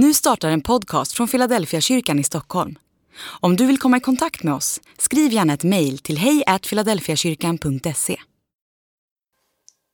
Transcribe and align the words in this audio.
Nu 0.00 0.14
startar 0.14 0.50
en 0.50 0.60
podcast 0.60 1.12
från 1.12 1.28
Philadelphia 1.28 1.80
kyrkan 1.80 2.18
i 2.18 2.24
Stockholm. 2.24 2.78
Om 3.40 3.56
du 3.56 3.66
vill 3.66 3.78
komma 3.78 3.96
i 3.96 4.00
kontakt 4.00 4.42
med 4.42 4.54
oss, 4.54 4.80
skriv 4.98 5.32
gärna 5.32 5.52
ett 5.52 5.64
mejl 5.64 5.98
till 5.98 6.18
hejfiladelfiakyrkan.se. 6.18 8.16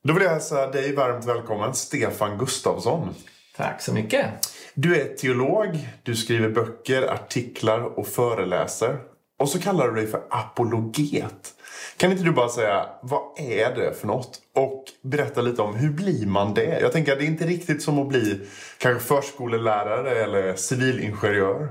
Då 0.04 0.12
vill 0.14 0.22
jag 0.22 0.30
hälsa 0.30 0.67
dig 0.71 0.95
varmt 0.95 1.25
välkommen, 1.25 1.75
Stefan 1.75 2.38
Gustafsson. 2.38 3.14
Tack 3.56 3.82
så 3.82 3.93
mycket. 3.93 4.27
Du 4.75 5.01
är 5.01 5.17
teolog, 5.17 5.89
du 6.03 6.16
skriver 6.16 6.48
böcker, 6.48 7.02
artiklar 7.02 7.98
och 7.98 8.07
föreläser. 8.07 8.98
Och 9.39 9.48
så 9.48 9.61
kallar 9.61 9.89
du 9.89 9.95
dig 9.95 10.07
för 10.07 10.23
apologet. 10.30 11.54
Kan 11.96 12.12
inte 12.12 12.25
du 12.25 12.32
bara 12.32 12.48
säga, 12.48 12.86
vad 13.02 13.22
är 13.36 13.74
det 13.74 13.95
för 14.00 14.06
något? 14.06 14.38
Och 14.54 14.84
berätta 15.02 15.41
lite 15.41 15.62
om 15.62 15.74
hur 15.74 15.91
blir 15.91 16.27
man 16.27 16.54
det? 16.54 16.80
Jag 16.80 16.93
tänker 16.93 17.12
att 17.12 17.18
det 17.18 17.24
är 17.24 17.29
inte 17.29 17.46
riktigt 17.46 17.82
som 17.82 17.98
att 17.98 18.09
bli 18.09 18.41
kanske 18.79 19.09
förskolelärare 19.09 20.10
eller 20.10 20.56
civilingenjör. 20.56 21.68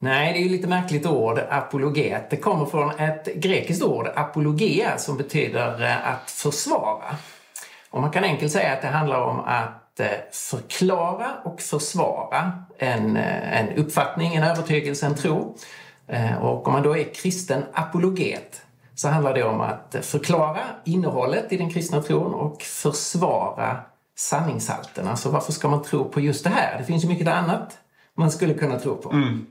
Nej, 0.00 0.32
det 0.32 0.38
är 0.38 0.42
ju 0.42 0.48
lite 0.48 0.68
märkligt 0.68 1.06
ord, 1.06 1.40
apologet. 1.50 2.30
Det 2.30 2.36
kommer 2.36 2.66
från 2.66 2.90
ett 2.90 3.34
grekiskt 3.34 3.82
ord, 3.82 4.08
apologia, 4.14 4.98
som 4.98 5.16
betyder 5.16 5.82
eh, 5.82 6.10
att 6.12 6.30
försvara. 6.30 7.16
Och 7.90 8.00
man 8.00 8.10
kan 8.10 8.24
enkelt 8.24 8.52
säga 8.52 8.72
att 8.72 8.82
det 8.82 8.88
handlar 8.88 9.20
om 9.20 9.40
att 9.40 10.00
eh, 10.00 10.06
förklara 10.32 11.30
och 11.44 11.60
försvara 11.60 12.52
en, 12.78 13.16
eh, 13.16 13.60
en 13.60 13.76
uppfattning, 13.76 14.34
en 14.34 14.44
övertygelse, 14.44 15.06
en 15.06 15.14
tro. 15.14 15.56
Och 16.40 16.66
om 16.66 16.72
man 16.72 16.82
då 16.82 16.96
är 16.96 17.14
kristen 17.14 17.62
apologet 17.72 18.62
så 18.96 19.08
handlar 19.08 19.34
det 19.34 19.42
om 19.42 19.60
att 19.60 19.96
förklara 20.02 20.60
innehållet 20.84 21.52
i 21.52 21.56
den 21.56 21.70
kristna 21.70 22.02
tron 22.02 22.34
och 22.34 22.62
försvara 22.62 23.80
sanningshalten. 24.16 25.08
Alltså 25.08 25.30
varför 25.30 25.52
ska 25.52 25.68
man 25.68 25.82
tro 25.82 26.04
på 26.04 26.20
just 26.20 26.44
det 26.44 26.50
här? 26.50 26.78
Det 26.78 26.84
finns 26.84 27.04
ju 27.04 27.08
mycket 27.08 27.28
annat 27.28 27.78
man 28.14 28.30
skulle 28.30 28.54
kunna 28.54 28.78
tro 28.78 28.96
på. 28.96 29.10
Mm. 29.10 29.46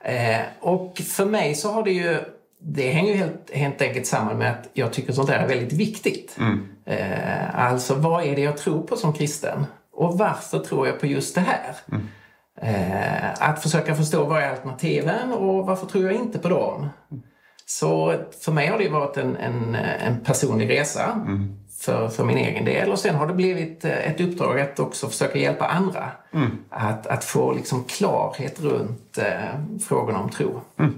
Eh, 0.00 0.46
och 0.60 0.98
för 0.98 1.24
mig 1.24 1.54
så 1.54 1.72
har 1.72 1.82
det 1.82 1.92
ju 1.92 2.20
det 2.58 2.90
hänger 2.90 3.12
ju 3.12 3.16
helt, 3.16 3.50
helt 3.52 3.82
enkelt 3.82 4.06
samman 4.06 4.38
med 4.38 4.50
att 4.50 4.68
jag 4.72 4.92
tycker 4.92 5.12
sånt 5.12 5.28
där 5.28 5.38
är 5.38 5.48
väldigt 5.48 5.72
viktigt. 5.72 6.36
Mm. 6.38 6.68
Eh, 6.84 7.60
alltså 7.60 7.94
vad 7.94 8.24
är 8.24 8.36
det 8.36 8.42
jag 8.42 8.56
tror 8.56 8.82
på 8.82 8.96
som 8.96 9.12
kristen? 9.12 9.66
Och 9.92 10.18
varför 10.18 10.58
tror 10.58 10.86
jag 10.86 11.00
på 11.00 11.06
just 11.06 11.34
det 11.34 11.40
här? 11.40 11.76
Mm. 11.92 12.08
Eh, 12.62 13.48
att 13.48 13.62
försöka 13.62 13.94
förstå 13.94 14.24
vad 14.24 14.42
är 14.42 14.50
alternativen 14.50 15.32
och 15.32 15.66
varför 15.66 15.86
tror 15.86 16.04
jag 16.04 16.14
inte 16.14 16.38
på 16.38 16.48
dem? 16.48 16.88
Så 17.68 18.14
för 18.40 18.52
mig 18.52 18.66
har 18.66 18.78
det 18.78 18.88
varit 18.88 19.16
en, 19.16 19.36
en, 19.36 19.74
en 19.74 20.20
personlig 20.20 20.70
resa 20.70 21.12
mm. 21.26 21.56
för, 21.80 22.08
för 22.08 22.24
min 22.24 22.36
egen 22.36 22.64
del. 22.64 22.90
Och 22.90 22.98
sen 22.98 23.14
har 23.14 23.26
det 23.26 23.34
blivit 23.34 23.84
eh, 23.84 24.10
ett 24.10 24.20
uppdrag 24.20 24.60
att 24.60 24.80
också 24.80 25.08
försöka 25.08 25.38
hjälpa 25.38 25.66
andra 25.66 26.10
mm. 26.32 26.50
att, 26.70 27.06
att 27.06 27.24
få 27.24 27.52
liksom 27.52 27.84
klarhet 27.84 28.60
runt 28.60 29.18
eh, 29.18 29.78
frågorna 29.88 30.18
om 30.18 30.30
tro. 30.30 30.60
Mm. 30.78 30.94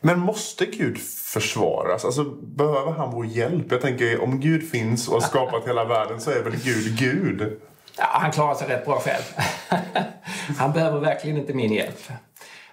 Men 0.00 0.18
måste 0.18 0.66
Gud 0.66 0.98
försvaras? 1.32 2.04
Alltså, 2.04 2.24
behöver 2.42 2.92
han 2.92 3.10
vår 3.10 3.26
hjälp? 3.26 3.66
Jag 3.70 3.80
tänker, 3.80 4.22
om 4.22 4.40
Gud 4.40 4.70
finns 4.70 5.08
och 5.08 5.14
har 5.14 5.20
skapat 5.20 5.68
hela 5.68 5.84
världen 5.84 6.20
så 6.20 6.30
är 6.30 6.42
väl 6.42 6.56
Gud 6.56 6.98
Gud? 6.98 7.60
Ja, 7.98 8.04
han 8.10 8.32
klarar 8.32 8.54
sig 8.54 8.68
rätt 8.68 8.84
bra 8.84 9.00
själv. 9.00 9.22
han 10.58 10.72
behöver 10.72 11.00
verkligen 11.00 11.36
inte 11.36 11.54
min 11.54 11.72
hjälp. 11.72 12.00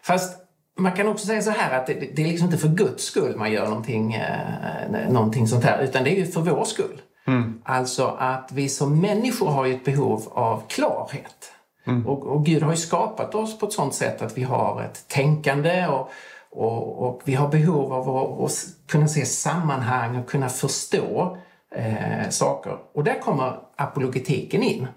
Fast 0.02 0.48
man 0.80 0.91
kan 0.91 1.08
också 1.08 1.25
säga 1.25 1.41
så 1.41 1.52
här 1.52 1.80
att 1.80 1.88
det, 1.88 1.94
det 1.94 2.23
är 2.23 2.27
liksom 2.27 2.45
inte 2.45 2.58
för 2.58 2.67
Guds 2.67 3.03
skull 3.03 3.35
man 3.38 3.52
gör 3.52 3.67
någonting, 3.67 4.13
eh, 4.13 5.09
någonting 5.09 5.47
sånt 5.47 5.63
här, 5.63 5.83
utan 5.83 6.03
det 6.03 6.09
är 6.09 6.16
ju 6.16 6.25
för 6.25 6.41
vår 6.41 6.66
skull. 6.66 7.02
Mm. 7.27 7.61
Alltså 7.63 8.08
att 8.19 8.52
vi 8.52 8.69
som 8.69 9.02
människor 9.02 9.47
har 9.47 9.67
ett 9.67 9.85
behov 9.85 10.23
av 10.31 10.63
klarhet. 10.67 11.52
Mm. 11.88 12.07
Och, 12.07 12.27
och, 12.27 12.45
Gud 12.45 12.63
har 12.63 12.72
ju 12.72 12.77
skapat 12.77 13.35
oss 13.35 13.59
på 13.59 13.66
ett 13.66 13.73
sånt 13.73 13.94
sätt 13.94 14.22
att 14.22 14.38
vi 14.38 14.44
har 14.44 14.81
ett 14.81 15.07
tänkande 15.07 15.88
och, 15.88 16.11
och, 16.52 17.07
och 17.07 17.22
vi 17.25 17.35
har 17.35 17.47
behov 17.47 17.94
av 17.94 18.17
att, 18.17 18.45
att, 18.45 18.66
kunna 18.88 19.07
se 19.07 19.25
sammanhang 19.25 20.17
och 20.17 20.29
kunna 20.29 20.50
förstå 20.50 21.38
eh, 21.75 22.29
saker. 22.29 22.78
Och 22.94 23.03
där 23.03 23.19
kommer 23.19 23.59
apologetiken 23.75 24.63
in. 24.63 24.88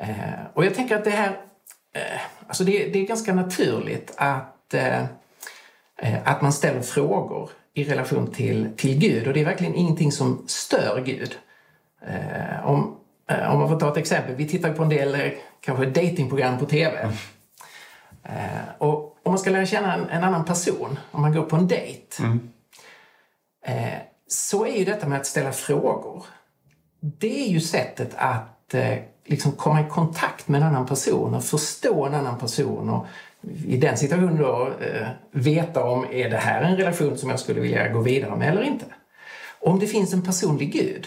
Eh, 0.00 0.08
och 0.54 0.64
jag 0.64 0.74
tänker 0.74 0.96
att 0.96 1.04
det 1.04 1.10
här, 1.10 1.28
eh, 1.94 2.20
alltså 2.46 2.64
det, 2.64 2.88
det 2.92 2.98
är 2.98 3.06
ganska 3.06 3.34
naturligt 3.34 4.14
att 4.16 4.57
Eh, 4.74 5.02
eh, 5.96 6.18
att 6.24 6.42
man 6.42 6.52
ställer 6.52 6.80
frågor 6.80 7.50
i 7.74 7.84
relation 7.84 8.32
till, 8.32 8.68
till 8.76 8.98
Gud 8.98 9.26
och 9.26 9.34
det 9.34 9.40
är 9.40 9.44
verkligen 9.44 9.74
ingenting 9.74 10.12
som 10.12 10.44
stör 10.46 11.02
Gud. 11.06 11.38
Eh, 12.06 12.66
om, 12.66 12.96
om 13.50 13.58
man 13.58 13.68
får 13.68 13.80
ta 13.80 13.90
ett 13.90 13.96
exempel, 13.96 14.34
vi 14.34 14.48
tittar 14.48 14.72
på 14.72 14.82
en 14.82 14.88
del 14.88 15.32
kanske 15.60 15.86
datingprogram 15.86 16.58
på 16.58 16.66
TV. 16.66 16.98
Mm. 17.00 17.14
Och 18.78 19.16
om 19.22 19.32
man 19.32 19.38
ska 19.38 19.50
lära 19.50 19.66
känna 19.66 19.94
en, 19.94 20.08
en, 20.08 20.24
annan 20.24 20.44
person, 20.44 20.98
om 21.10 21.22
man 21.22 21.32
går 21.32 21.42
på 21.42 21.56
en 21.56 21.68
dejt, 21.68 22.22
mm. 22.22 22.48
så 24.26 24.66
är 24.66 24.78
ju 24.78 24.84
detta 24.84 25.08
med 25.08 25.20
att 25.20 25.26
ställa 25.26 25.52
frågor, 25.52 26.24
det 27.00 27.44
är 27.46 27.48
ju 27.48 27.60
sättet 27.60 28.14
att 28.16 28.74
liksom 29.24 29.52
komma 29.52 29.80
i 29.80 29.88
kontakt 29.88 30.48
med 30.48 30.60
en 30.62 30.68
annan 30.68 30.86
person 30.86 31.34
och 31.34 31.44
förstå 31.44 32.06
en 32.06 32.14
annan 32.14 32.38
person 32.38 32.90
och 32.90 33.06
i 33.66 33.76
den 33.76 33.96
situationen 33.96 34.36
då 34.36 34.72
eh, 34.80 35.08
veta 35.30 35.84
om 35.84 36.06
är 36.12 36.30
det 36.30 36.36
här 36.36 36.62
en 36.62 36.76
relation 36.76 37.18
som 37.18 37.30
jag 37.30 37.40
skulle 37.40 37.60
vilja 37.60 37.88
gå 37.88 38.00
vidare 38.00 38.36
med 38.36 38.48
eller 38.48 38.62
inte. 38.62 38.84
Om 39.60 39.78
det 39.78 39.86
finns 39.86 40.12
en 40.12 40.22
personlig 40.22 40.72
gud 40.72 41.06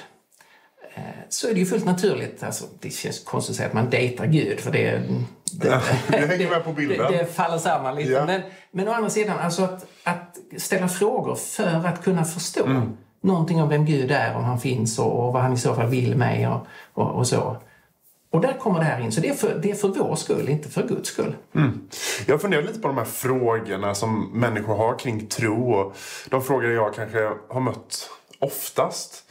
eh, 0.95 1.01
så 1.29 1.47
är 1.47 1.53
det 1.53 1.59
ju 1.59 1.65
fullt 1.65 1.85
naturligt, 1.85 2.43
alltså, 2.43 2.65
det 2.79 2.89
känns 2.89 3.23
konstigt 3.23 3.53
att 3.53 3.57
säga 3.57 3.67
att 3.67 3.73
man 3.73 3.89
dejtar 3.89 4.25
Gud 4.25 4.59
för 4.59 4.71
det, 4.71 5.01
det, 5.53 5.67
ja, 5.67 5.81
det. 6.07 6.37
Det, 7.11 7.17
det 7.17 7.35
faller 7.35 7.57
samman 7.57 7.95
lite. 7.95 8.11
Ja. 8.11 8.25
Men, 8.25 8.41
men 8.71 8.87
å 8.87 8.91
andra 8.91 9.09
sidan, 9.09 9.39
alltså 9.39 9.63
att, 9.63 9.85
att 10.03 10.37
ställa 10.57 10.87
frågor 10.87 11.35
för 11.35 11.87
att 11.87 12.03
kunna 12.03 12.23
förstå 12.23 12.65
mm. 12.65 12.97
någonting 13.21 13.61
om 13.61 13.69
vem 13.69 13.85
Gud 13.85 14.11
är, 14.11 14.35
om 14.35 14.43
han 14.43 14.59
finns 14.59 14.99
och, 14.99 15.25
och 15.25 15.33
vad 15.33 15.41
han 15.41 15.53
i 15.53 15.57
så 15.57 15.75
fall 15.75 15.87
vill 15.87 16.15
mig 16.15 16.47
och, 16.47 16.67
och, 16.93 17.11
och 17.11 17.27
så. 17.27 17.57
Och 18.31 18.41
där 18.41 18.53
kommer 18.53 18.79
det 18.79 18.85
här 18.85 19.01
in. 19.01 19.11
Så 19.11 19.21
det 19.21 19.29
är 19.29 19.33
för, 19.33 19.59
det 19.63 19.71
är 19.71 19.75
för 19.75 19.87
vår 19.87 20.15
skull, 20.15 20.49
inte 20.49 20.69
för 20.69 20.87
Guds 20.87 21.09
skull. 21.09 21.35
Mm. 21.55 21.81
Jag 22.25 22.41
funderar 22.41 22.63
lite 22.63 22.79
på 22.79 22.87
de 22.87 22.97
här 22.97 23.05
frågorna 23.05 23.95
som 23.95 24.29
människor 24.33 24.75
har 24.75 24.99
kring 24.99 25.27
tro. 25.27 25.73
Och 25.73 25.95
de 26.29 26.43
frågor 26.43 26.71
jag 26.71 26.93
kanske 26.93 27.29
har 27.49 27.59
mött 27.59 28.09
oftast. 28.39 29.23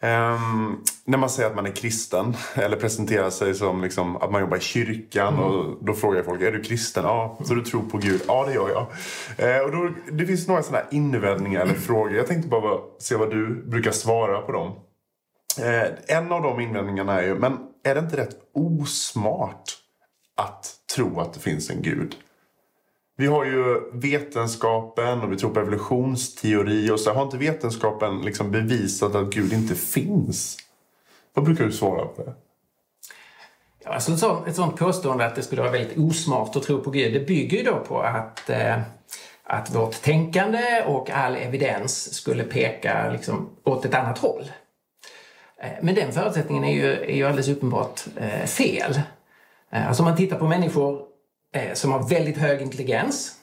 Um, 0.00 0.82
när 1.04 1.18
man 1.18 1.30
säger 1.30 1.48
att 1.48 1.56
man 1.56 1.66
är 1.66 1.70
kristen 1.70 2.36
eller 2.54 2.76
presenterar 2.76 3.30
sig 3.30 3.54
som 3.54 3.82
liksom, 3.82 4.16
att 4.16 4.30
man 4.30 4.40
jobbar 4.40 4.56
i 4.56 4.60
kyrkan. 4.60 5.34
Mm. 5.34 5.44
Och 5.44 5.84
då 5.84 5.94
frågar 5.94 6.22
folk, 6.22 6.42
är 6.42 6.52
du 6.52 6.62
kristen? 6.62 7.04
Ja. 7.04 7.38
Så 7.44 7.54
du 7.54 7.62
tror 7.62 7.82
på 7.82 7.98
Gud? 7.98 8.22
Ja, 8.26 8.44
det 8.46 8.54
gör 8.54 8.68
jag. 8.68 8.86
Uh, 9.48 9.64
och 9.64 9.72
då, 9.72 9.90
det 10.12 10.26
finns 10.26 10.48
några 10.48 10.62
sådana 10.62 10.84
invändningar 10.90 11.60
eller 11.60 11.74
frågor. 11.74 12.16
Jag 12.16 12.26
tänkte 12.26 12.48
bara 12.48 12.78
se 12.98 13.16
vad 13.16 13.30
du 13.30 13.64
brukar 13.66 13.90
svara 13.90 14.40
på 14.40 14.52
dem. 14.52 14.72
Eh, 15.58 16.16
en 16.16 16.32
av 16.32 16.42
de 16.42 16.60
invändningarna 16.60 17.20
är 17.20 17.26
ju, 17.26 17.34
men 17.34 17.58
är 17.84 17.94
det 17.94 18.00
inte 18.00 18.16
rätt 18.16 18.36
osmart 18.54 19.78
att 20.36 20.76
tro 20.94 21.20
att 21.20 21.34
det 21.34 21.40
finns 21.40 21.70
en 21.70 21.82
gud? 21.82 22.16
Vi 23.16 23.26
har 23.26 23.44
ju 23.44 23.90
vetenskapen 23.92 25.20
och 25.20 25.32
vi 25.32 25.36
tror 25.36 25.50
på 25.50 25.60
evolutionsteori 25.60 26.90
och 26.90 27.00
så 27.00 27.12
har 27.12 27.22
inte 27.22 27.36
vetenskapen 27.36 28.22
liksom 28.22 28.50
bevisat 28.50 29.14
att 29.14 29.34
Gud 29.34 29.52
inte 29.52 29.74
finns. 29.74 30.56
Vad 31.34 31.44
brukar 31.44 31.64
du 31.64 31.72
svara 31.72 32.06
på 32.06 32.22
det? 32.22 32.34
Ja, 33.84 33.90
alltså 33.90 34.12
ett, 34.12 34.18
sånt, 34.18 34.48
ett 34.48 34.56
sånt 34.56 34.76
påstående 34.76 35.26
att 35.26 35.34
det 35.34 35.42
skulle 35.42 35.62
vara 35.62 35.72
väldigt 35.72 35.98
osmart 35.98 36.56
att 36.56 36.62
tro 36.62 36.80
på 36.80 36.90
Gud, 36.90 37.12
det 37.12 37.26
bygger 37.26 37.58
ju 37.58 37.64
då 37.64 37.78
på 37.78 38.00
att, 38.00 38.50
eh, 38.50 38.80
att 39.44 39.74
vårt 39.74 40.02
tänkande 40.02 40.82
och 40.86 41.10
all 41.10 41.36
evidens 41.36 42.14
skulle 42.14 42.44
peka 42.44 43.10
liksom, 43.10 43.50
åt 43.64 43.84
ett 43.84 43.94
annat 43.94 44.18
håll. 44.18 44.44
Eh, 45.62 45.70
men 45.80 45.94
den 45.94 46.12
förutsättningen 46.12 46.64
är 46.64 46.72
ju, 46.72 46.92
är 46.92 47.14
ju 47.14 47.24
alldeles 47.24 47.48
uppenbart 47.48 48.00
eh, 48.16 48.46
fel. 48.46 49.00
Eh, 49.72 49.88
alltså 49.88 50.02
om 50.02 50.08
man 50.08 50.16
tittar 50.16 50.38
på 50.38 50.46
människor 50.46 51.02
eh, 51.52 51.72
som 51.74 51.92
har 51.92 52.08
väldigt 52.08 52.36
hög 52.36 52.62
intelligens 52.62 53.34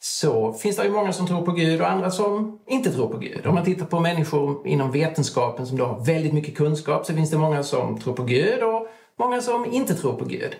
så 0.00 0.52
finns 0.52 0.76
det 0.76 0.84
ju 0.84 0.90
många 0.90 1.12
som 1.12 1.26
tror 1.26 1.42
på 1.42 1.52
Gud 1.52 1.80
och 1.80 1.90
andra 1.90 2.10
som 2.10 2.60
inte 2.66 2.92
tror 2.92 3.08
på 3.08 3.18
Gud. 3.18 3.46
Om 3.46 3.54
man 3.54 3.64
tittar 3.64 3.86
på 3.86 4.00
människor 4.00 4.66
inom 4.66 4.92
vetenskapen 4.92 5.66
som 5.66 5.78
då 5.78 5.84
har 5.84 6.04
väldigt 6.04 6.32
mycket 6.32 6.56
kunskap 6.56 7.06
så 7.06 7.14
finns 7.14 7.30
det 7.30 7.38
många 7.38 7.62
som 7.62 8.00
tror 8.00 8.14
på 8.14 8.22
Gud 8.22 8.62
och 8.62 8.86
många 9.18 9.40
som 9.40 9.72
inte 9.72 9.94
tror 9.94 10.12
på 10.12 10.24
Gud. 10.24 10.56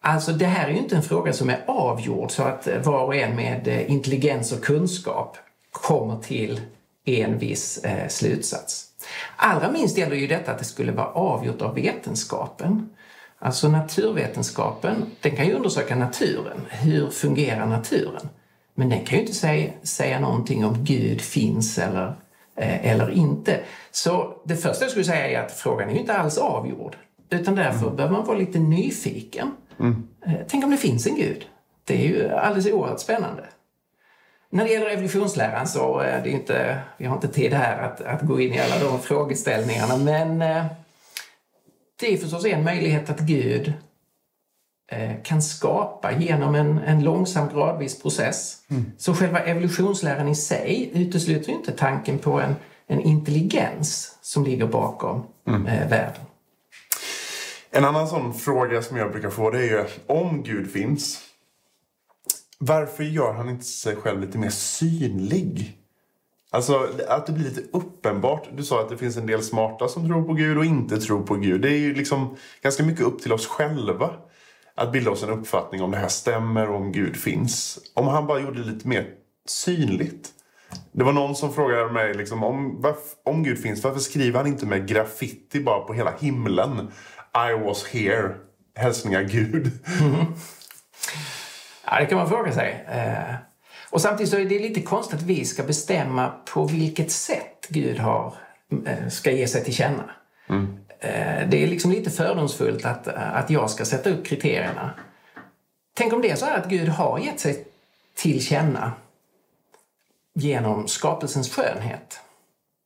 Alltså 0.00 0.32
det 0.32 0.46
här 0.46 0.68
är 0.68 0.72
ju 0.72 0.78
inte 0.78 0.96
en 0.96 1.02
fråga 1.02 1.32
som 1.32 1.50
är 1.50 1.64
avgjord 1.66 2.30
så 2.30 2.42
att 2.42 2.66
eh, 2.66 2.78
var 2.78 3.04
och 3.04 3.14
en 3.14 3.36
med 3.36 3.84
intelligens 3.88 4.52
och 4.52 4.64
kunskap 4.64 5.36
kommer 5.70 6.16
till 6.16 6.60
en 7.04 7.38
viss 7.38 7.78
eh, 7.78 8.08
slutsats. 8.08 8.91
Allra 9.36 9.70
minst 9.70 9.98
gäller 9.98 10.16
ju 10.16 10.26
detta 10.26 10.52
att 10.52 10.58
det 10.58 10.64
skulle 10.64 10.92
vara 10.92 11.06
avgjort 11.06 11.62
av 11.62 11.74
vetenskapen. 11.74 12.90
Alltså 13.38 13.68
naturvetenskapen, 13.68 14.94
den 15.20 15.36
kan 15.36 15.46
ju 15.46 15.54
undersöka 15.54 15.96
naturen. 15.96 16.60
Hur 16.70 17.10
fungerar 17.10 17.66
naturen? 17.66 18.28
Men 18.74 18.88
den 18.88 19.04
kan 19.04 19.18
ju 19.18 19.24
inte 19.24 19.34
säga, 19.34 19.72
säga 19.82 20.20
någonting 20.20 20.64
om 20.64 20.84
Gud 20.84 21.20
finns 21.20 21.78
eller, 21.78 22.14
eh, 22.56 22.86
eller 22.92 23.10
inte. 23.10 23.60
Så 23.90 24.36
det 24.44 24.56
första 24.56 24.84
jag 24.84 24.90
skulle 24.90 25.04
säga 25.04 25.28
är 25.28 25.44
att 25.44 25.52
frågan 25.52 25.88
är 25.88 25.92
ju 25.92 26.00
inte 26.00 26.14
alls 26.14 26.38
avgjord. 26.38 26.96
Utan 27.30 27.54
därför 27.54 27.82
mm. 27.82 27.96
behöver 27.96 28.16
man 28.16 28.26
vara 28.26 28.38
lite 28.38 28.58
nyfiken. 28.58 29.50
Mm. 29.80 30.08
Eh, 30.26 30.32
tänk 30.48 30.64
om 30.64 30.70
det 30.70 30.76
finns 30.76 31.06
en 31.06 31.16
Gud? 31.16 31.46
Det 31.84 31.94
är 31.94 32.08
ju 32.08 32.28
alldeles 32.28 32.66
oerhört 32.66 33.00
spännande. 33.00 33.44
När 34.54 34.64
det 34.64 34.70
gäller 34.70 34.90
evolutionsläran 34.90 35.68
så 35.68 35.98
är 35.98 36.16
eh, 36.16 36.22
det 36.22 36.30
inte, 36.30 36.78
vi 36.96 37.06
har 37.06 37.14
inte 37.14 37.28
tid 37.28 37.52
här 37.52 37.82
att, 37.82 38.00
att 38.00 38.22
gå 38.22 38.40
in 38.40 38.52
i 38.52 38.60
alla 38.60 38.78
de 38.78 39.00
frågeställningarna 39.00 39.96
men 39.96 40.42
eh, 40.42 40.64
det 42.00 42.12
är 42.12 42.16
förstås 42.16 42.44
en 42.44 42.64
möjlighet 42.64 43.10
att 43.10 43.20
Gud 43.20 43.72
kan 45.22 45.42
skapa 45.42 46.12
genom 46.12 46.54
en, 46.54 46.78
en 46.78 47.04
långsam 47.04 47.48
gradvis 47.48 48.02
process. 48.02 48.56
Mm. 48.70 48.92
Så 48.98 49.14
själva 49.14 49.40
evolutionsläran 49.40 50.28
i 50.28 50.34
sig 50.34 50.90
utesluter 50.94 51.52
inte 51.52 51.72
tanken 51.72 52.18
på 52.18 52.40
en, 52.40 52.54
en 52.86 53.00
intelligens 53.00 54.18
som 54.22 54.44
ligger 54.44 54.66
bakom 54.66 55.26
mm. 55.48 55.66
eh, 55.66 55.88
världen. 55.88 56.22
En 57.70 57.84
annan 57.84 58.08
sån 58.08 58.34
fråga 58.34 58.82
som 58.82 58.96
jag 58.96 59.12
brukar 59.12 59.30
få 59.30 59.50
det 59.50 59.58
är 59.58 59.62
ju 59.62 59.84
om 60.06 60.42
Gud 60.42 60.72
finns, 60.72 61.20
varför 62.64 63.04
gör 63.04 63.32
han 63.32 63.48
inte 63.48 63.64
sig 63.64 63.96
själv 63.96 64.20
lite 64.20 64.38
mer 64.38 64.50
synlig? 64.50 65.78
Alltså 66.50 66.88
att 67.08 67.26
det 67.26 67.32
blir 67.32 67.44
lite 67.44 67.62
uppenbart. 67.72 68.48
Du 68.56 68.62
sa 68.64 68.80
att 68.80 68.88
det 68.88 68.96
finns 68.96 69.16
en 69.16 69.26
del 69.26 69.42
smarta 69.42 69.88
som 69.88 70.08
tror 70.08 70.22
på 70.22 70.32
Gud 70.32 70.58
och 70.58 70.64
inte 70.64 70.98
tror 70.98 71.22
på 71.22 71.34
Gud. 71.34 71.60
Det 71.60 71.68
är 71.68 71.78
ju 71.78 71.94
liksom 71.94 72.36
ganska 72.62 72.82
mycket 72.82 73.04
upp 73.04 73.22
till 73.22 73.32
oss 73.32 73.46
själva 73.46 74.10
att 74.74 74.92
bilda 74.92 75.10
oss 75.10 75.22
en 75.22 75.30
uppfattning 75.30 75.82
om 75.82 75.90
det 75.90 75.96
här 75.96 76.08
stämmer 76.08 76.70
och 76.70 76.76
om 76.76 76.92
Gud 76.92 77.16
finns. 77.16 77.78
Om 77.94 78.06
han 78.06 78.26
bara 78.26 78.40
gjorde 78.40 78.62
det 78.64 78.70
lite 78.70 78.88
mer 78.88 79.06
synligt. 79.46 80.28
Det 80.92 81.04
var 81.04 81.12
någon 81.12 81.36
som 81.36 81.52
frågade 81.52 81.92
mig 81.92 82.14
liksom, 82.14 82.44
om, 82.44 82.82
varför, 82.82 83.00
om 83.24 83.42
Gud 83.42 83.58
finns, 83.58 83.84
varför 83.84 84.00
skriver 84.00 84.38
han 84.38 84.46
inte 84.46 84.66
med 84.66 84.88
graffiti 84.88 85.60
bara 85.60 85.80
på 85.80 85.92
hela 85.92 86.12
himlen? 86.20 86.90
I 87.50 87.64
was 87.64 87.86
here. 87.86 88.34
Hälsningar 88.74 89.22
Gud. 89.22 89.70
Mm. 90.00 90.26
Ja, 91.92 92.00
det 92.00 92.06
kan 92.06 92.18
man 92.18 92.28
fråga 92.28 92.52
sig. 92.52 92.84
Eh, 92.88 93.34
och 93.90 94.00
samtidigt 94.00 94.30
så 94.30 94.38
är 94.38 94.44
det 94.44 94.58
lite 94.58 94.80
konstigt 94.82 95.18
att 95.18 95.22
vi 95.22 95.44
ska 95.44 95.62
bestämma 95.62 96.32
på 96.44 96.64
vilket 96.64 97.10
sätt 97.10 97.66
Gud 97.68 97.98
har, 97.98 98.34
eh, 98.86 99.08
ska 99.08 99.30
ge 99.30 99.46
sig 99.46 99.64
till 99.64 99.74
känna. 99.74 100.10
Mm. 100.48 100.78
Eh, 101.00 101.48
det 101.48 101.62
är 101.62 101.66
liksom 101.66 101.90
lite 101.90 102.10
fördomsfullt 102.10 102.84
att, 102.84 103.08
att 103.08 103.50
jag 103.50 103.70
ska 103.70 103.84
sätta 103.84 104.10
upp 104.10 104.26
kriterierna. 104.26 104.90
Tänk 105.94 106.12
om 106.12 106.22
det 106.22 106.30
är 106.30 106.36
så 106.36 106.44
här 106.44 106.58
att 106.58 106.68
Gud 106.68 106.88
har 106.88 107.18
gett 107.18 107.40
sig 107.40 107.64
till 108.14 108.44
känna 108.44 108.92
genom 110.34 110.88
skapelsens 110.88 111.54
skönhet. 111.54 112.20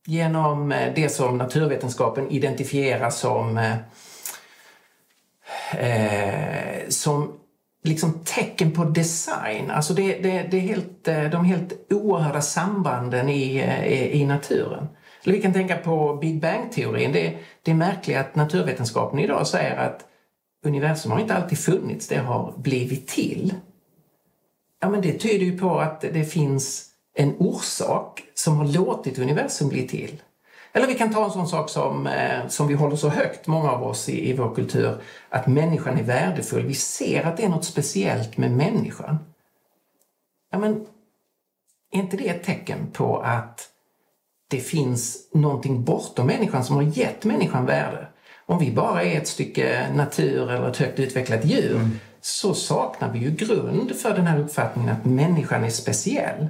Genom 0.06 0.74
det 0.94 1.08
som 1.08 1.38
naturvetenskapen 1.38 2.30
identifierar 2.30 3.10
som, 3.10 3.58
eh, 5.78 6.88
som 6.88 7.32
liksom 7.86 8.20
tecken 8.24 8.72
på 8.72 8.84
design. 8.84 9.70
Alltså 9.70 9.94
det, 9.94 10.22
det, 10.22 10.42
det 10.50 10.56
är 10.56 10.60
helt, 10.60 11.08
eh, 11.08 11.24
de 11.24 11.44
helt 11.44 11.92
oerhörda 11.92 12.40
sambanden 12.40 13.28
i, 13.28 13.60
i, 13.86 14.20
i 14.20 14.26
naturen. 14.26 14.86
Eller 15.24 15.34
vi 15.34 15.42
kan 15.42 15.52
tänka 15.52 15.76
på 15.76 16.14
Big 16.14 16.40
Bang-teorin. 16.40 17.12
Det, 17.12 17.38
det 17.62 17.70
är 17.70 17.74
märkligt 17.74 18.16
att 18.16 18.34
naturvetenskapen 18.34 19.18
idag 19.18 19.46
säger 19.46 19.76
att 19.76 20.04
universum 20.64 21.12
har 21.12 21.20
inte 21.20 21.34
alltid 21.34 21.58
funnits, 21.58 22.08
det 22.08 22.16
har 22.16 22.54
blivit 22.56 23.08
till. 23.08 23.54
Ja, 24.80 24.90
men 24.90 25.00
det 25.00 25.12
tyder 25.12 25.46
ju 25.46 25.58
på 25.58 25.80
att 25.80 26.00
det 26.00 26.24
finns 26.24 26.86
en 27.14 27.36
orsak 27.38 28.22
som 28.34 28.56
har 28.56 28.66
låtit 28.66 29.18
universum 29.18 29.68
bli 29.68 29.88
till. 29.88 30.22
Eller 30.76 30.86
vi 30.86 30.94
kan 30.94 31.12
ta 31.12 31.24
en 31.24 31.30
sån 31.30 31.48
sak 31.48 31.70
som, 31.70 32.06
eh, 32.06 32.46
som 32.48 32.68
vi 32.68 32.74
håller 32.74 32.96
så 32.96 33.08
högt, 33.08 33.46
många 33.46 33.70
av 33.70 33.82
oss 33.82 34.08
i, 34.08 34.30
i 34.30 34.32
vår 34.32 34.54
kultur, 34.54 35.00
att 35.28 35.46
människan 35.46 35.98
är 35.98 36.02
värdefull. 36.02 36.66
Vi 36.66 36.74
ser 36.74 37.26
att 37.26 37.36
det 37.36 37.44
är 37.44 37.48
något 37.48 37.64
speciellt 37.64 38.36
med 38.36 38.50
människan. 38.50 39.18
Ja, 40.52 40.58
men 40.58 40.86
är 41.92 41.98
inte 41.98 42.16
det 42.16 42.28
ett 42.28 42.44
tecken 42.44 42.90
på 42.92 43.18
att 43.18 43.68
det 44.50 44.60
finns 44.60 45.30
någonting 45.32 45.84
bortom 45.84 46.26
människan 46.26 46.64
som 46.64 46.76
har 46.76 46.82
gett 46.82 47.24
människan 47.24 47.66
värde? 47.66 48.06
Om 48.46 48.58
vi 48.58 48.72
bara 48.72 49.02
är 49.02 49.16
ett 49.16 49.28
stycke 49.28 49.88
natur 49.94 50.50
eller 50.50 50.68
ett 50.68 50.76
högt 50.76 50.98
utvecklat 50.98 51.44
djur 51.44 51.76
mm. 51.76 51.90
så 52.20 52.54
saknar 52.54 53.12
vi 53.12 53.18
ju 53.18 53.30
grund 53.30 53.96
för 53.96 54.14
den 54.14 54.26
här 54.26 54.40
uppfattningen 54.40 54.96
att 54.96 55.04
människan 55.04 55.64
är 55.64 55.70
speciell. 55.70 56.48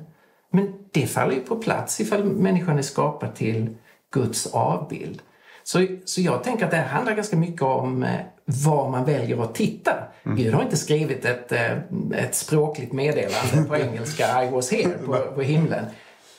Men 0.51 0.75
det 0.93 1.07
faller 1.07 1.35
ju 1.35 1.41
på 1.41 1.57
plats 1.57 2.01
ifall 2.01 2.25
människan 2.25 2.79
är 2.79 2.83
skapad 2.83 3.35
till 3.35 3.77
Guds 4.13 4.47
avbild. 4.47 5.23
Så, 5.63 5.87
så 6.05 6.21
jag 6.21 6.45
tänker 6.45 6.65
att 6.65 6.71
det 6.71 6.77
handlar 6.77 7.15
ganska 7.15 7.37
mycket 7.37 7.63
om 7.63 8.03
eh, 8.03 8.21
var 8.45 8.91
man 8.91 9.05
väljer 9.05 9.43
att 9.43 9.55
titta. 9.55 9.93
Mm. 10.25 10.37
Gud 10.37 10.55
har 10.55 10.63
inte 10.63 10.77
skrivit 10.77 11.25
ett, 11.25 11.53
eh, 11.53 11.73
ett 12.15 12.35
språkligt 12.35 12.93
meddelande 12.93 13.69
på 13.69 13.77
engelska, 13.77 14.45
I 14.45 14.51
was 14.51 14.73
here, 14.73 14.99
på, 15.07 15.17
på 15.35 15.43
himlen. 15.43 15.85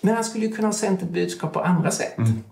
Men 0.02 0.16
han 0.16 0.24
skulle 0.24 0.46
ju 0.46 0.56
kunna 0.56 0.68
ha 0.68 0.74
sänt 0.74 1.02
ett 1.02 1.10
budskap 1.10 1.54
på 1.54 1.60
andra 1.60 1.92
sätt. 1.92 2.18
Mm. 2.18 2.44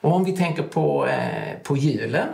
Och 0.00 0.12
om 0.12 0.24
vi 0.24 0.36
tänker 0.36 0.62
på, 0.62 1.06
eh, 1.06 1.58
på 1.62 1.76
julen 1.76 2.28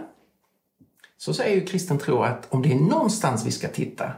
så 1.19 1.35
säger 1.35 1.55
ju 1.55 1.67
kristen 1.67 1.99
tro 1.99 2.23
att 2.23 2.47
om 2.51 2.63
det 2.63 2.73
är 2.73 2.77
någonstans 2.77 3.47
vi 3.47 3.51
ska 3.51 3.69
titta 3.69 4.13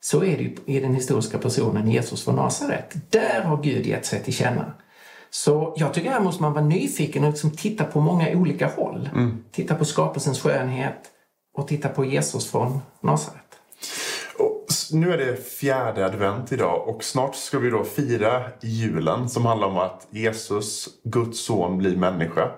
så 0.00 0.24
är 0.24 0.36
det 0.38 0.72
i 0.72 0.80
den 0.80 0.94
historiska 0.94 1.38
personen 1.38 1.90
Jesus 1.90 2.24
från 2.24 2.36
Nasaret. 2.36 2.94
Där 3.10 3.40
har 3.42 3.62
Gud 3.62 3.86
gett 3.86 4.06
sig 4.06 4.22
till 4.22 4.34
känna. 4.34 4.72
Så 5.34 5.74
jag 5.76 5.94
tycker 5.94 6.10
här 6.10 6.20
måste 6.20 6.42
man 6.42 6.52
vara 6.52 6.64
nyfiken 6.64 7.24
och 7.24 7.30
liksom 7.30 7.50
titta 7.50 7.84
på 7.84 8.00
många 8.00 8.30
olika 8.34 8.66
håll. 8.66 9.08
Mm. 9.14 9.44
Titta 9.50 9.74
på 9.74 9.84
skapelsens 9.84 10.40
skönhet 10.40 11.10
och 11.58 11.68
titta 11.68 11.88
på 11.88 12.04
Jesus 12.04 12.50
från 12.50 12.80
Nasaret. 13.00 13.38
Nu 14.92 15.12
är 15.12 15.18
det 15.18 15.36
fjärde 15.36 16.06
advent 16.06 16.52
idag 16.52 16.88
och 16.88 17.04
snart 17.04 17.34
ska 17.34 17.58
vi 17.58 17.70
då 17.70 17.84
fira 17.84 18.42
julen 18.62 19.28
som 19.28 19.46
handlar 19.46 19.68
om 19.68 19.78
att 19.78 20.06
Jesus, 20.10 20.88
Guds 21.04 21.44
son, 21.44 21.78
blir 21.78 21.96
människa. 21.96 22.50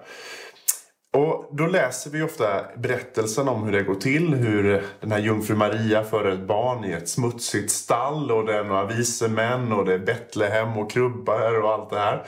Och 1.14 1.48
då 1.52 1.66
läser 1.66 2.10
vi 2.10 2.22
ofta 2.22 2.64
berättelsen 2.76 3.48
om 3.48 3.62
hur 3.64 3.72
det 3.72 3.82
går 3.82 3.94
till. 3.94 4.34
Hur 4.34 4.82
den 5.00 5.12
här 5.12 5.18
jungfru 5.18 5.54
Maria 5.54 6.04
föder 6.04 6.30
ett 6.30 6.46
barn 6.46 6.84
i 6.84 6.92
ett 6.92 7.08
smutsigt 7.08 7.70
stall 7.70 8.30
och 8.30 8.46
det 8.46 8.54
är 8.54 8.64
några 8.64 8.86
vise 8.86 9.28
män 9.28 9.72
och 9.72 9.84
det 9.84 9.94
är 9.94 9.98
Betlehem 9.98 10.78
och 10.78 10.90
krubbar 10.90 11.62
och 11.62 11.72
allt 11.72 11.90
det 11.90 11.98
här. 11.98 12.26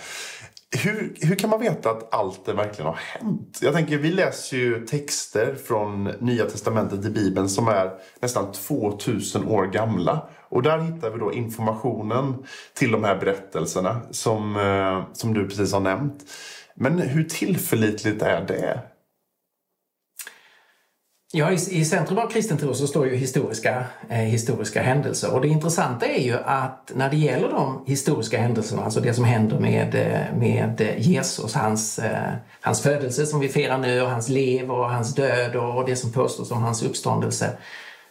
Hur, 0.84 1.14
hur 1.20 1.36
kan 1.36 1.50
man 1.50 1.60
veta 1.60 1.90
att 1.90 2.14
allt 2.14 2.46
det 2.46 2.52
verkligen 2.52 2.86
har 2.86 2.98
hänt? 3.20 3.58
Jag 3.62 3.74
tänker, 3.74 3.98
vi 3.98 4.10
läser 4.10 4.56
ju 4.56 4.86
texter 4.86 5.54
från 5.66 6.04
Nya 6.04 6.44
Testamentet 6.44 7.04
i 7.04 7.10
Bibeln 7.10 7.48
som 7.48 7.68
är 7.68 7.90
nästan 8.20 8.52
2000 8.52 9.48
år 9.48 9.66
gamla. 9.66 10.28
Och 10.48 10.62
där 10.62 10.78
hittar 10.78 11.10
vi 11.10 11.18
då 11.18 11.32
informationen 11.32 12.34
till 12.74 12.92
de 12.92 13.04
här 13.04 13.16
berättelserna 13.16 14.00
som, 14.10 14.56
eh, 14.56 15.12
som 15.12 15.34
du 15.34 15.48
precis 15.48 15.72
har 15.72 15.80
nämnt. 15.80 16.24
Men 16.76 16.98
hur 16.98 17.24
tillförlitligt 17.24 18.22
är 18.22 18.40
det? 18.46 18.80
Ja, 21.32 21.52
i, 21.52 21.54
i 21.54 21.84
centrum 21.84 22.18
av 22.18 22.30
kristen 22.30 22.58
tro 22.58 22.74
så 22.74 22.86
står 22.86 23.06
ju 23.06 23.16
historiska, 23.16 23.84
eh, 24.08 24.16
historiska 24.16 24.82
händelser. 24.82 25.34
Och 25.34 25.40
det 25.40 25.48
intressanta 25.48 26.06
är 26.06 26.20
ju 26.20 26.38
att 26.44 26.92
när 26.94 27.10
det 27.10 27.16
gäller 27.16 27.48
de 27.48 27.84
historiska 27.86 28.38
händelserna, 28.38 28.84
alltså 28.84 29.00
det 29.00 29.14
som 29.14 29.24
händer 29.24 29.58
med, 29.58 29.94
eh, 29.94 30.38
med 30.38 30.94
Jesus, 30.98 31.54
hans, 31.54 31.98
eh, 31.98 32.32
hans 32.60 32.82
födelse 32.82 33.26
som 33.26 33.40
vi 33.40 33.48
firar 33.48 33.78
nu 33.78 34.02
och 34.02 34.10
hans 34.10 34.28
liv 34.28 34.70
och 34.70 34.90
hans 34.90 35.14
död 35.14 35.56
och 35.56 35.86
det 35.86 35.96
som 35.96 36.12
påstås 36.12 36.50
om 36.50 36.62
hans 36.62 36.82
uppståndelse, 36.82 37.56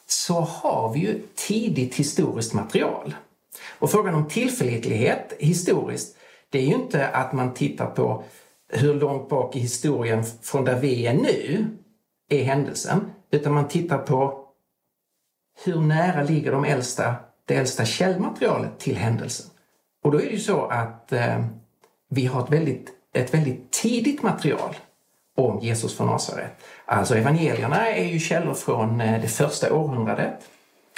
så 0.08 0.40
har 0.40 0.94
vi 0.94 1.00
ju 1.00 1.22
tidigt 1.36 1.96
historiskt 1.96 2.54
material. 2.54 3.16
Och 3.80 3.92
frågan 3.92 4.16
om 4.16 4.28
tillförlitlighet 4.28 5.34
historiskt, 5.40 6.18
det 6.50 6.58
är 6.58 6.66
ju 6.66 6.74
inte 6.74 7.08
att 7.08 7.34
man 7.34 7.54
tittar 7.54 7.86
på 7.86 8.24
hur 8.70 8.94
långt 8.94 9.30
bak 9.30 9.56
i 9.56 9.60
historien 9.60 10.24
från 10.42 10.66
där 10.66 10.80
vi 10.80 11.08
är 11.08 11.14
nu 11.14 11.68
är 12.30 12.44
händelsen, 12.44 13.12
utan 13.32 13.54
man 13.54 13.68
tittar 13.68 13.98
på 13.98 14.46
hur 15.64 15.80
nära 15.80 16.24
ligger 16.24 16.52
de 16.52 16.66
äldsta, 16.66 17.16
det 17.46 17.56
äldsta 17.56 17.86
källmaterialet 17.86 18.80
till 18.80 18.96
händelsen. 18.96 19.46
Och 20.04 20.12
då 20.12 20.18
är 20.18 20.26
det 20.26 20.32
ju 20.32 20.40
så 20.40 20.66
att 20.66 21.12
eh, 21.12 21.46
vi 22.10 22.26
har 22.26 22.44
ett 22.44 22.52
väldigt, 22.52 22.90
ett 23.14 23.34
väldigt 23.34 23.72
tidigt 23.72 24.24
material 24.24 24.76
om 25.38 25.60
Jesus 25.60 25.98
från 25.98 26.08
Nasaret. 26.08 26.52
Alltså 26.86 27.16
evangelierna 27.16 27.88
är 27.88 28.06
ju 28.06 28.20
källor 28.20 28.54
från 28.54 29.02
eh, 29.02 29.22
det 29.22 29.28
första 29.28 29.74
århundradet, 29.74 30.50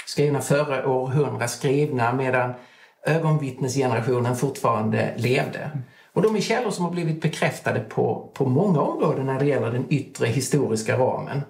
skrivna 0.06 0.40
före 0.40 0.86
århundra, 0.86 1.48
skrivna 1.48 2.12
medan 2.12 2.54
ögonvittnesgenerationen 3.06 4.36
fortfarande 4.36 5.14
levde. 5.16 5.70
Och 6.18 6.24
de 6.24 6.36
är 6.36 6.40
källor 6.40 6.70
som 6.70 6.84
har 6.84 6.92
blivit 6.92 7.20
bekräftade 7.20 7.80
på, 7.80 8.30
på 8.34 8.46
många 8.46 8.80
områden 8.80 9.26
när 9.26 9.38
det 9.38 9.44
gäller 9.44 9.70
den 9.70 9.86
yttre 9.88 10.26
historiska 10.26 10.98
ramen. 10.98 11.42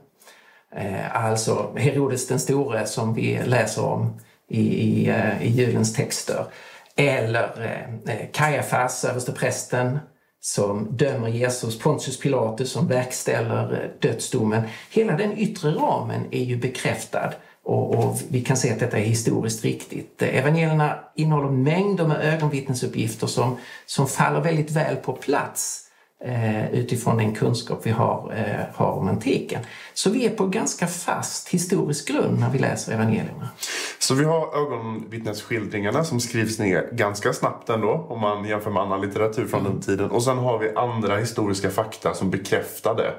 Eh, 0.76 1.26
alltså 1.26 1.72
Herodes 1.76 2.26
den 2.26 2.40
store 2.40 2.86
som 2.86 3.14
vi 3.14 3.40
läser 3.44 3.84
om 3.84 4.20
i, 4.48 4.60
i, 4.60 5.08
eh, 5.08 5.42
i 5.42 5.48
julens 5.48 5.94
texter. 5.94 6.44
Eller 6.96 7.64
eh, 7.64 8.14
eh 8.14 8.30
Kajafas, 8.32 9.04
översteprästen, 9.04 9.98
som 10.40 10.96
dömer 10.96 11.28
Jesus, 11.28 11.78
Pontius 11.78 12.20
Pilatus 12.20 12.72
som 12.72 12.88
verkställer 12.88 13.72
eh, 13.72 13.90
dödsdomen. 14.00 14.62
Hela 14.90 15.16
den 15.16 15.38
yttre 15.38 15.70
ramen 15.70 16.26
är 16.30 16.44
ju 16.44 16.56
bekräftad 16.56 17.32
och, 17.68 17.94
och, 17.94 18.16
vi 18.28 18.40
kan 18.40 18.56
se 18.56 18.72
att 18.72 18.78
detta 18.78 18.98
är 18.98 19.02
historiskt 19.02 19.64
riktigt. 19.64 20.22
Evangelierna 20.22 20.98
innehåller 21.14 21.50
mängder 21.50 22.06
med 22.06 22.34
ögonvittnesuppgifter 22.34 23.26
som, 23.26 23.56
som 23.86 24.06
faller 24.06 24.40
väldigt 24.40 24.70
väl 24.70 24.96
på 24.96 25.12
plats 25.12 25.84
eh, 26.24 26.74
utifrån 26.74 27.16
den 27.16 27.34
kunskap 27.34 27.80
vi 27.82 27.90
har, 27.90 28.34
eh, 28.36 28.74
har 28.74 28.92
om 28.92 29.08
antiken. 29.08 29.60
Så 29.94 30.10
vi 30.10 30.26
är 30.26 30.30
på 30.30 30.46
ganska 30.46 30.86
fast 30.86 31.48
historisk 31.48 32.08
grund 32.08 32.40
när 32.40 32.50
vi 32.50 32.58
läser 32.58 32.92
evangelierna. 32.92 33.48
Så 33.98 34.14
vi 34.14 34.24
har 34.24 34.56
ögonvittnesskildringarna 34.56 36.04
som 36.04 36.20
skrivs 36.20 36.58
ner 36.58 36.88
ganska 36.92 37.32
snabbt 37.32 37.68
ändå 37.68 38.06
om 38.08 38.20
man 38.20 38.44
jämför 38.44 38.70
med 38.70 38.82
annan 38.82 39.00
litteratur 39.00 39.46
från 39.46 39.60
mm. 39.60 39.72
den 39.72 39.82
tiden. 39.82 40.10
Och 40.10 40.22
sen 40.22 40.38
har 40.38 40.58
vi 40.58 40.74
andra 40.74 41.16
historiska 41.16 41.70
fakta 41.70 42.14
som 42.14 42.30
bekräftar 42.30 42.94
det. 42.94 43.14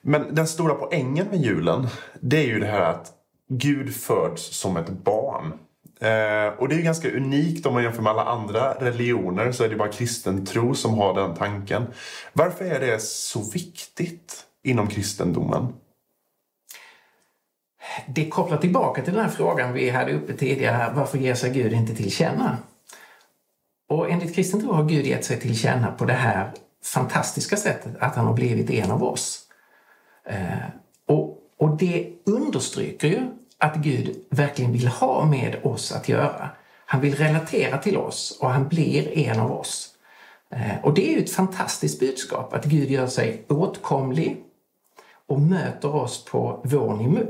Men 0.00 0.34
den 0.34 0.46
stora 0.46 0.74
poängen 0.74 1.26
med 1.30 1.40
julen, 1.40 1.88
det 2.20 2.36
är 2.36 2.46
ju 2.46 2.60
det 2.60 2.66
här 2.66 2.80
att 2.80 3.12
Gud 3.48 3.94
föds 3.94 4.56
som 4.56 4.76
ett 4.76 4.90
barn. 4.90 5.52
Eh, 6.00 6.58
och 6.58 6.68
det 6.68 6.74
är 6.74 6.82
ganska 6.82 7.10
unikt 7.10 7.66
om 7.66 7.74
man 7.74 7.82
jämför 7.82 8.02
med 8.02 8.10
alla 8.10 8.24
andra 8.24 8.74
religioner 8.74 9.52
så 9.52 9.64
är 9.64 9.68
det 9.68 9.76
bara 9.76 9.92
kristen 9.92 10.46
tro 10.46 10.74
som 10.74 10.98
har 10.98 11.14
den 11.14 11.34
tanken. 11.34 11.86
Varför 12.32 12.64
är 12.64 12.80
det 12.80 13.02
så 13.02 13.50
viktigt 13.50 14.44
inom 14.64 14.86
kristendomen? 14.86 15.72
Det 18.08 18.28
kopplar 18.28 18.58
tillbaka 18.58 19.02
till 19.02 19.12
den 19.12 19.22
här 19.22 19.30
frågan 19.30 19.72
vi 19.72 19.90
hade 19.90 20.12
uppe 20.12 20.32
tidigare. 20.32 20.92
Varför 20.96 21.18
ger 21.18 21.34
sig 21.34 21.50
Gud 21.50 21.72
inte 21.72 21.94
till 21.94 22.10
känna? 22.10 22.58
Och 23.88 24.10
enligt 24.10 24.34
kristen 24.34 24.60
tro 24.60 24.72
har 24.72 24.84
Gud 24.84 25.06
gett 25.06 25.24
sig 25.24 25.40
till 25.40 25.58
känna 25.58 25.92
på 25.92 26.04
det 26.04 26.12
här 26.12 26.52
fantastiska 26.84 27.56
sättet 27.56 27.96
att 28.00 28.16
han 28.16 28.26
har 28.26 28.34
blivit 28.34 28.70
en 28.70 28.90
av 28.90 29.04
oss. 29.04 29.42
Eh, 30.28 30.68
och, 31.08 31.35
och 31.58 31.76
det 31.76 32.12
understryker 32.24 33.08
ju 33.08 33.20
att 33.58 33.76
Gud 33.76 34.16
verkligen 34.30 34.72
vill 34.72 34.88
ha 34.88 35.24
med 35.24 35.56
oss 35.62 35.92
att 35.92 36.08
göra. 36.08 36.48
Han 36.86 37.00
vill 37.00 37.14
relatera 37.14 37.78
till 37.78 37.96
oss 37.96 38.38
och 38.40 38.50
han 38.50 38.68
blir 38.68 39.18
en 39.18 39.40
av 39.40 39.52
oss. 39.52 39.88
Eh, 40.50 40.84
och 40.84 40.94
det 40.94 41.14
är 41.14 41.22
ett 41.22 41.30
fantastiskt 41.30 42.00
budskap 42.00 42.54
att 42.54 42.64
Gud 42.64 42.90
gör 42.90 43.06
sig 43.06 43.44
åtkomlig 43.48 44.42
och 45.28 45.40
möter 45.40 45.94
oss 45.94 46.24
på 46.24 46.60
vår 46.64 46.96
nivå, 46.96 47.20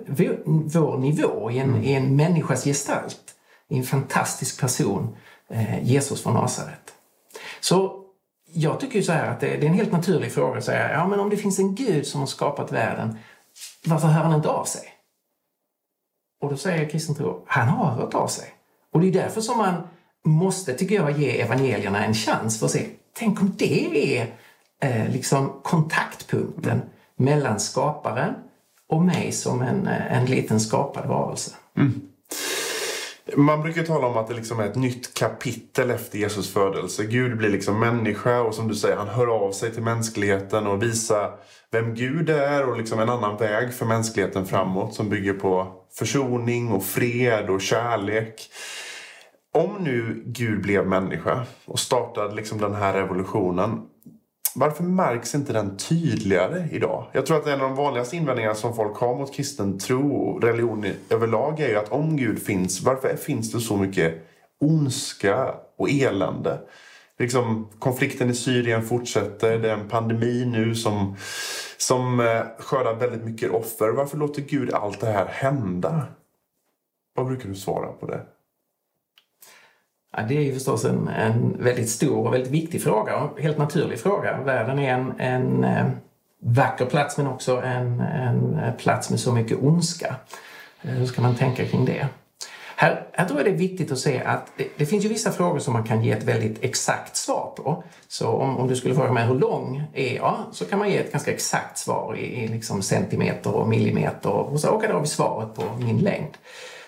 vår 0.65 0.99
nivå 0.99 1.51
i, 1.51 1.59
en, 1.59 1.71
mm. 1.71 1.85
i 1.85 1.93
en 1.93 2.17
människas 2.17 2.65
gestalt. 2.65 3.35
I 3.69 3.79
en 3.79 3.85
fantastisk 3.85 4.61
person, 4.61 5.17
eh, 5.49 5.85
Jesus 5.85 6.23
från 6.23 6.35
Nasaret. 6.35 6.93
Så 7.61 8.03
jag 8.53 8.81
tycker 8.81 8.97
ju 8.97 9.03
så 9.03 9.13
här 9.13 9.31
att 9.31 9.41
det, 9.41 9.49
är 9.49 9.65
en 9.65 9.75
helt 9.75 9.93
naturlig 9.93 10.33
fråga 10.33 10.59
att 10.59 10.65
säga, 10.65 10.93
ja 10.93 11.09
men 11.09 11.21
om 11.21 11.31
det 11.31 11.37
finns 11.37 11.59
en 11.59 11.75
Gud 11.75 12.07
som 12.07 12.21
har 12.21 12.27
skapat 12.27 12.73
världen, 12.73 13.19
varför 13.87 14.09
hör 14.09 14.23
han 14.23 14.35
inte 14.35 14.49
av 14.49 14.65
sig? 14.65 14.89
Och 16.43 16.51
då 16.51 16.57
säger 16.57 16.89
kristen 16.89 17.15
tro, 17.15 17.45
han 17.47 17.69
har 17.69 17.91
hört 17.91 18.15
av 18.15 18.27
sig. 18.27 18.55
Och 18.93 19.01
det 19.01 19.09
är 19.09 19.13
därför 19.13 19.41
som 19.41 19.59
man 19.59 19.89
måste, 20.25 20.75
tycker 20.75 20.95
jag, 20.95 21.19
ge 21.19 21.41
evangelierna 21.41 22.05
en 22.05 22.15
chans 22.15 22.59
för 22.59 22.67
att 22.67 22.73
se, 22.73 22.87
tänk 23.13 23.41
om 23.41 23.55
det 23.57 24.19
är 24.19 24.35
eh, 24.83 25.13
liksom 25.13 25.61
kontaktpunkten 25.63 26.83
mellan 27.17 27.61
skaparen 27.61 28.35
och 28.89 29.03
mig 29.03 29.33
som 29.33 29.63
en, 29.63 29.87
eh, 29.87 30.19
en 30.19 30.27
liten 30.27 30.61
skapad 30.61 31.09
varelse. 31.09 31.51
Mm. 31.77 32.09
Man 33.35 33.63
brukar 33.63 33.83
tala 33.83 34.07
om 34.07 34.17
att 34.17 34.29
det 34.29 34.35
liksom 34.35 34.61
är 34.61 34.67
ett 34.67 34.77
nytt 34.77 35.15
kapitel 35.15 35.91
efter 35.91 36.19
Jesus 36.19 36.53
födelse. 36.53 37.05
Gud 37.05 37.39
blir 37.39 37.49
liksom 37.49 37.81
människa 37.81 38.41
och 38.41 38.55
som 38.55 38.69
du 38.69 38.75
säger, 38.75 38.97
han 38.97 39.09
hör 39.09 39.27
av 39.27 39.53
sig 39.53 39.73
till 39.73 39.83
mänskligheten 39.83 40.67
och 40.67 40.83
visar 40.83 41.31
vem 41.71 41.95
Gud 41.95 42.31
är 42.31 42.69
och 42.69 42.77
liksom 42.77 43.01
en 43.01 43.09
annan 43.09 43.37
väg 43.37 43.75
för 43.75 43.87
mänskligheten 43.87 44.47
framåt 44.47 44.95
som 44.95 45.09
bygger 45.09 45.33
på 45.33 45.73
försoning 45.99 46.73
och 46.73 46.85
fred 46.85 47.51
och 47.51 47.61
kärlek. 47.61 48.51
Om 49.55 49.77
nu 49.81 50.23
Gud 50.27 50.63
blev 50.63 50.87
människa 50.87 51.47
och 51.65 51.79
startade 51.79 52.35
liksom 52.35 52.59
den 52.59 52.75
här 52.75 52.93
revolutionen 52.93 53.83
varför 54.57 54.85
märks 54.85 55.35
inte 55.35 55.53
den 55.53 55.77
tydligare 55.77 56.69
idag? 56.73 57.07
Jag 57.13 57.27
tror 57.27 57.37
att 57.37 57.47
en 57.47 57.61
av 57.61 57.69
de 57.69 57.75
vanligaste 57.75 58.17
invändningarna 58.17 58.55
som 58.55 58.75
folk 58.75 58.97
har 58.97 59.15
mot 59.15 59.35
kristen 59.35 59.79
tro 59.79 60.17
och 60.17 60.43
religion 60.43 60.87
överlag 61.11 61.61
är 61.61 61.69
ju 61.69 61.77
att 61.77 61.93
om 61.93 62.17
Gud 62.17 62.43
finns, 62.43 62.83
varför 62.83 63.17
finns 63.17 63.53
det 63.53 63.61
så 63.61 63.77
mycket 63.77 64.15
ondska 64.61 65.55
och 65.79 65.91
elände? 65.91 66.59
Liksom, 67.19 67.69
konflikten 67.79 68.31
i 68.31 68.35
Syrien 68.35 68.83
fortsätter, 68.83 69.59
det 69.59 69.71
är 69.71 69.75
en 69.75 69.89
pandemi 69.89 70.45
nu 70.45 70.75
som, 70.75 71.17
som 71.77 72.21
eh, 72.21 72.43
skördar 72.59 72.95
väldigt 72.95 73.25
mycket 73.25 73.51
offer. 73.51 73.89
Varför 73.89 74.19
låter 74.19 74.43
Gud 74.43 74.73
allt 74.75 75.01
det 75.01 75.07
här 75.07 75.27
hända? 75.27 76.03
Vad 77.15 77.27
brukar 77.27 77.49
du 77.49 77.55
svara 77.55 77.93
på 77.93 78.07
det? 78.07 78.21
Ja, 80.17 80.23
det 80.29 80.37
är 80.37 80.43
ju 80.43 80.55
förstås 80.55 80.85
en, 80.85 81.09
en 81.09 81.57
väldigt 81.59 81.91
stor 81.91 82.27
och 82.27 82.35
väldigt 82.35 82.53
viktig 82.53 82.83
fråga 82.83 83.17
och 83.17 83.41
helt 83.41 83.59
naturlig 83.59 84.01
fråga. 84.01 84.41
Världen 84.45 84.79
är 84.79 84.93
en, 84.93 85.21
en 85.21 85.65
eh, 85.65 85.87
vacker 86.43 86.87
plats 86.87 87.17
men 87.17 87.27
också 87.27 87.63
en, 87.63 88.01
en 88.01 88.59
eh, 88.59 88.75
plats 88.75 89.11
med 89.11 89.21
så 89.21 89.33
mycket 89.33 89.59
ondska. 89.63 90.17
Eh, 90.83 90.91
hur 90.91 91.07
ska 91.07 91.23
man 91.23 91.35
tänka 91.35 91.65
kring 91.65 91.85
det? 91.85 92.09
Här, 92.79 93.07
här 93.13 93.27
tror 93.27 93.39
jag 93.39 93.47
det 93.47 93.51
är 93.51 93.59
viktigt 93.59 93.93
att 93.93 93.99
se 93.99 94.23
att 94.23 94.53
det, 94.57 94.69
det, 94.77 94.87
finns 94.87 95.05
ju 95.05 95.09
vissa 95.09 95.33
frågor 95.33 95.59
som 95.59 95.73
man 95.73 95.85
kan 95.85 96.05
ge 96.05 96.13
ett 96.13 96.23
väldigt 96.23 96.65
exakt 96.65 97.17
svar 97.17 97.53
på. 97.57 97.85
Så 98.09 98.29
om, 98.29 98.57
om 98.57 98.69
du 98.69 98.77
skulle 98.77 98.95
fråga 98.95 99.13
mig 99.13 99.27
hur 99.27 99.35
lång 99.35 99.83
är 99.95 100.17
jag? 100.17 100.45
Så 100.53 100.65
kan 100.65 100.79
man 100.79 100.91
ge 100.91 100.99
ett 100.99 101.13
ganska 101.13 101.33
exakt 101.33 101.79
svar 101.79 102.17
i, 102.17 102.45
i 102.45 102.49
liksom 102.49 102.83
centimeter 102.83 103.55
och 103.55 103.69
millimeter 103.69 104.31
och 104.31 104.61
så, 104.61 104.69
okej, 104.69 104.77
okay, 104.77 104.89
då 104.89 104.95
har 104.95 105.01
vi 105.01 105.07
svaret 105.07 105.55
på 105.55 105.63
min 105.79 105.99
längd. 105.99 106.37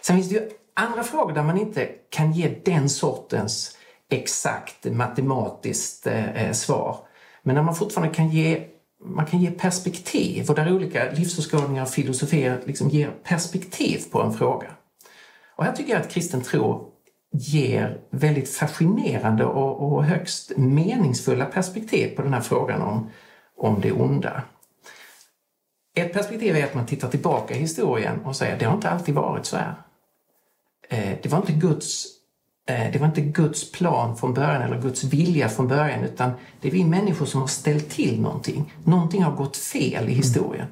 Sen 0.00 0.16
finns 0.16 0.28
det 0.28 0.34
ju 0.34 0.50
andra 0.78 1.02
frågor 1.02 1.32
där 1.32 1.42
man 1.42 1.58
inte 1.58 1.88
kan 2.10 2.32
ge 2.32 2.54
den 2.64 2.88
sortens 2.88 3.76
exakt 4.10 4.84
matematiskt 4.84 6.06
eh, 6.06 6.52
svar. 6.52 6.96
Men 7.42 7.54
när 7.54 7.62
man 7.62 7.74
fortfarande 7.74 8.14
kan 8.14 8.28
ge, 8.28 8.64
man 9.04 9.26
kan 9.26 9.40
ge 9.40 9.50
perspektiv 9.50 10.50
och 10.50 10.54
där 10.54 10.72
olika 10.72 11.10
livsåskådningar 11.10 11.82
och 11.82 11.88
filosofier 11.88 12.60
liksom 12.64 12.88
ger 12.88 13.10
perspektiv 13.24 14.02
på 14.10 14.22
en 14.22 14.32
fråga. 14.32 14.68
Och 15.56 15.64
här 15.64 15.72
tycker 15.72 15.92
jag 15.92 16.02
att 16.02 16.10
kristen 16.10 16.40
tro 16.40 16.92
ger 17.32 18.00
väldigt 18.10 18.50
fascinerande 18.50 19.44
och, 19.44 19.92
och 19.92 20.04
högst 20.04 20.52
meningsfulla 20.56 21.44
perspektiv 21.44 22.16
på 22.16 22.22
den 22.22 22.34
här 22.34 22.40
frågan 22.40 22.82
om, 22.82 23.10
om 23.56 23.80
det 23.80 23.92
onda. 23.92 24.42
Ett 25.96 26.12
perspektiv 26.12 26.56
är 26.56 26.64
att 26.64 26.74
man 26.74 26.86
tittar 26.86 27.08
tillbaka 27.08 27.54
i 27.54 27.58
historien 27.58 28.20
och 28.24 28.36
säger 28.36 28.52
att 28.52 28.60
det 28.60 28.66
har 28.66 28.74
inte 28.74 28.90
alltid 28.90 29.14
varit 29.14 29.46
så 29.46 29.56
här. 29.56 29.74
Eh, 30.88 31.18
det 31.22 31.28
var 31.28 31.38
inte 31.38 31.52
Guds 31.52 32.06
eh, 32.66 32.92
det 32.92 32.98
var 32.98 33.06
inte 33.06 33.20
Guds 33.20 33.72
plan 33.72 34.16
från 34.16 34.34
början 34.34 34.62
eller 34.62 34.82
Guds 34.82 35.04
vilja 35.04 35.48
från 35.48 35.68
början 35.68 36.04
utan 36.04 36.30
det 36.60 36.68
är 36.68 36.72
vi 36.72 36.84
människor 36.84 37.26
som 37.26 37.40
har 37.40 37.48
ställt 37.48 37.90
till 37.90 38.20
någonting. 38.20 38.74
Någonting 38.84 39.22
har 39.22 39.36
gått 39.36 39.56
fel 39.56 40.08
i 40.08 40.12
historien. 40.12 40.66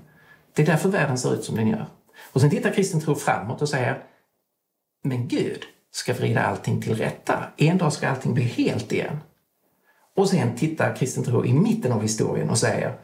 Det 0.52 0.62
är 0.62 0.66
därför 0.66 0.88
världen 0.88 1.18
ser 1.18 1.34
ut 1.34 1.44
som 1.44 1.56
den 1.56 1.68
gör. 1.68 1.86
Och 2.32 2.40
sen 2.40 2.50
tittar 2.50 2.72
kristen 2.72 3.00
tro 3.00 3.14
framåt 3.14 3.62
och 3.62 3.68
säger 3.68 4.02
men 5.02 5.28
Gud 5.28 5.62
ska 5.92 6.14
vrida 6.14 6.42
allting 6.42 6.82
till 6.82 6.94
rätta. 6.94 7.44
En 7.56 7.78
dag 7.78 7.92
ska 7.92 8.08
allting 8.08 8.34
bli 8.34 8.44
helt 8.44 8.92
igen. 8.92 9.18
Och 10.16 10.28
sen 10.28 10.56
tittar 10.56 10.96
kristen 10.96 11.24
tro 11.24 11.44
i 11.44 11.52
mitten 11.52 11.92
av 11.92 12.02
historien 12.02 12.50
och 12.50 12.58
säger 12.58 12.98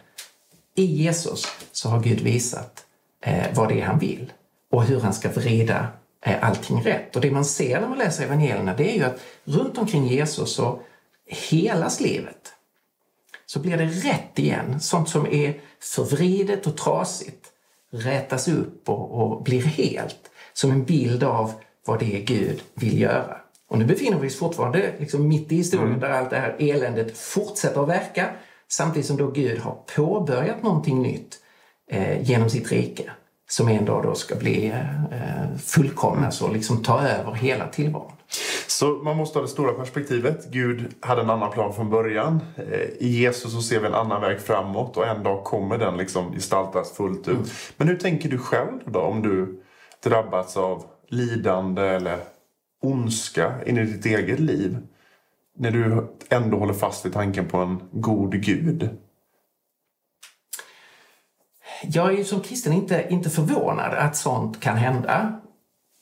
i 0.75 0.85
Jesus 0.85 1.47
så 1.73 1.88
har 1.88 2.02
Gud 2.02 2.21
visat 2.21 2.85
eh, 3.21 3.47
vad 3.54 3.69
det 3.69 3.81
är 3.81 3.87
han 3.87 3.99
vill 3.99 4.33
och 4.71 4.85
hur 4.85 5.00
han 5.00 5.14
ska 5.14 5.28
vrida 5.28 5.88
är 6.23 6.41
allting 6.41 6.83
rätt. 6.83 7.17
Och 7.17 7.23
det 7.23 7.31
man 7.31 7.45
ser 7.45 7.81
när 7.81 7.88
man 7.88 7.99
läser 7.99 8.25
evangelierna 8.25 8.75
det 8.75 8.93
är 8.93 8.97
ju 8.97 9.05
att 9.05 9.21
runt 9.45 9.79
omkring 9.79 10.07
Jesus 10.07 10.55
så 10.55 10.81
helas 11.26 12.00
livet. 12.00 12.52
Så 13.47 13.61
blir 13.61 13.76
det 13.76 13.85
rätt 13.85 14.38
igen. 14.38 14.81
Sånt 14.81 15.09
som 15.09 15.26
är 15.26 15.61
förvridet 15.81 16.67
och 16.67 16.76
trasigt 16.76 17.47
rätas 17.93 18.49
upp 18.49 18.88
och, 18.88 19.11
och 19.11 19.43
blir 19.43 19.62
helt. 19.62 20.31
Som 20.52 20.71
en 20.71 20.85
bild 20.85 21.25
av 21.25 21.52
vad 21.87 21.99
det 21.99 22.17
är 22.17 22.21
Gud 22.21 22.62
vill 22.75 23.00
göra. 23.00 23.37
Och 23.69 23.79
nu 23.79 23.85
befinner 23.85 24.19
vi 24.19 24.29
oss 24.29 24.37
fortfarande 24.37 24.93
liksom 24.99 25.29
mitt 25.29 25.52
i 25.52 25.57
historien 25.57 25.88
mm. 25.88 26.00
där 26.00 26.11
allt 26.11 26.31
det 26.31 26.37
här 26.37 26.57
eländet 26.59 27.19
fortsätter 27.19 27.83
att 27.83 27.88
verka 27.88 28.31
samtidigt 28.69 29.07
som 29.07 29.17
då 29.17 29.31
Gud 29.31 29.59
har 29.59 29.79
påbörjat 29.97 30.62
någonting 30.62 31.02
nytt 31.02 31.38
eh, 31.91 32.23
genom 32.23 32.50
sitt 32.50 32.73
rike 32.73 33.12
som 33.52 33.68
en 33.68 33.85
dag 33.85 34.02
då 34.02 34.14
ska 34.14 34.35
bli 34.35 34.68
eh, 35.11 35.56
fullkomnas 35.64 36.42
och 36.42 36.52
liksom 36.52 36.82
ta 36.82 37.02
över 37.02 37.32
hela 37.32 37.68
tillvaron. 37.68 38.12
Så 38.66 38.87
man 38.87 39.16
måste 39.16 39.38
ha 39.38 39.42
det 39.42 39.49
stora 39.49 39.73
perspektivet. 39.73 40.47
Gud 40.50 40.94
hade 41.00 41.23
en 41.23 41.30
annan 41.30 41.50
plan 41.50 41.75
från 41.75 41.90
början. 41.90 42.40
Eh, 42.56 42.80
I 42.99 43.09
Jesus 43.09 43.52
så 43.52 43.62
ser 43.62 43.80
vi 43.80 43.87
en 43.87 43.94
annan 43.94 44.21
väg 44.21 44.40
framåt 44.40 44.97
och 44.97 45.06
en 45.06 45.23
dag 45.23 45.44
kommer 45.44 45.78
den 45.78 45.97
liksom 45.97 46.32
gestaltas 46.32 46.92
fullt 46.92 47.28
ut. 47.28 47.35
Mm. 47.35 47.49
Men 47.76 47.88
hur 47.88 47.97
tänker 47.97 48.28
du 48.28 48.38
själv 48.38 48.80
då 48.85 49.00
om 49.00 49.23
du 49.23 49.62
drabbats 50.04 50.56
av 50.56 50.85
lidande 51.09 51.82
eller 51.82 52.18
ondska 52.82 53.52
in 53.66 53.78
i 53.78 53.85
ditt 53.85 54.06
eget 54.06 54.40
liv? 54.40 54.78
När 55.59 55.71
du 55.71 56.09
ändå 56.28 56.59
håller 56.59 56.75
fast 56.75 57.06
vid 57.06 57.12
tanken 57.12 57.49
på 57.49 57.56
en 57.56 57.80
god 57.92 58.42
Gud? 58.42 58.90
Jag 61.83 62.19
är 62.19 62.25
som 62.25 62.41
kristen 62.41 62.73
inte, 62.73 63.07
inte 63.11 63.31
förvånad 63.31 63.95
att 63.95 64.17
sånt 64.17 64.61
kan 64.61 64.77
hända 64.77 65.41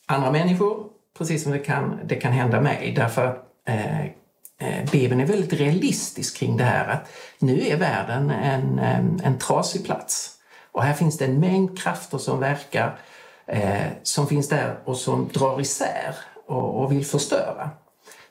andra 0.06 0.30
människor, 0.30 0.86
precis 1.18 1.42
som 1.42 1.52
det 1.52 1.58
kan, 1.58 2.00
det 2.04 2.14
kan 2.14 2.32
hända 2.32 2.60
mig. 2.60 2.92
Därför 2.96 3.38
eh, 3.66 4.04
eh, 4.04 4.90
Bibeln 4.92 5.20
är 5.20 5.26
väldigt 5.26 5.52
realistisk 5.52 6.36
kring 6.36 6.56
det 6.56 6.64
här 6.64 6.88
att 6.88 7.08
nu 7.38 7.66
är 7.66 7.76
världen 7.76 8.30
en, 8.30 8.78
en, 8.78 9.20
en 9.24 9.38
trasig 9.38 9.84
plats. 9.84 10.36
Och 10.72 10.82
här 10.82 10.94
finns 10.94 11.18
det 11.18 11.24
en 11.24 11.40
mängd 11.40 11.78
krafter 11.78 12.18
som 12.18 12.40
verkar, 12.40 12.98
eh, 13.46 13.86
som 14.02 14.26
finns 14.26 14.48
där 14.48 14.78
och 14.84 14.96
som 14.96 15.28
drar 15.32 15.60
isär 15.60 16.14
och, 16.46 16.82
och 16.82 16.92
vill 16.92 17.06
förstöra. 17.06 17.70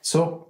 Så 0.00 0.42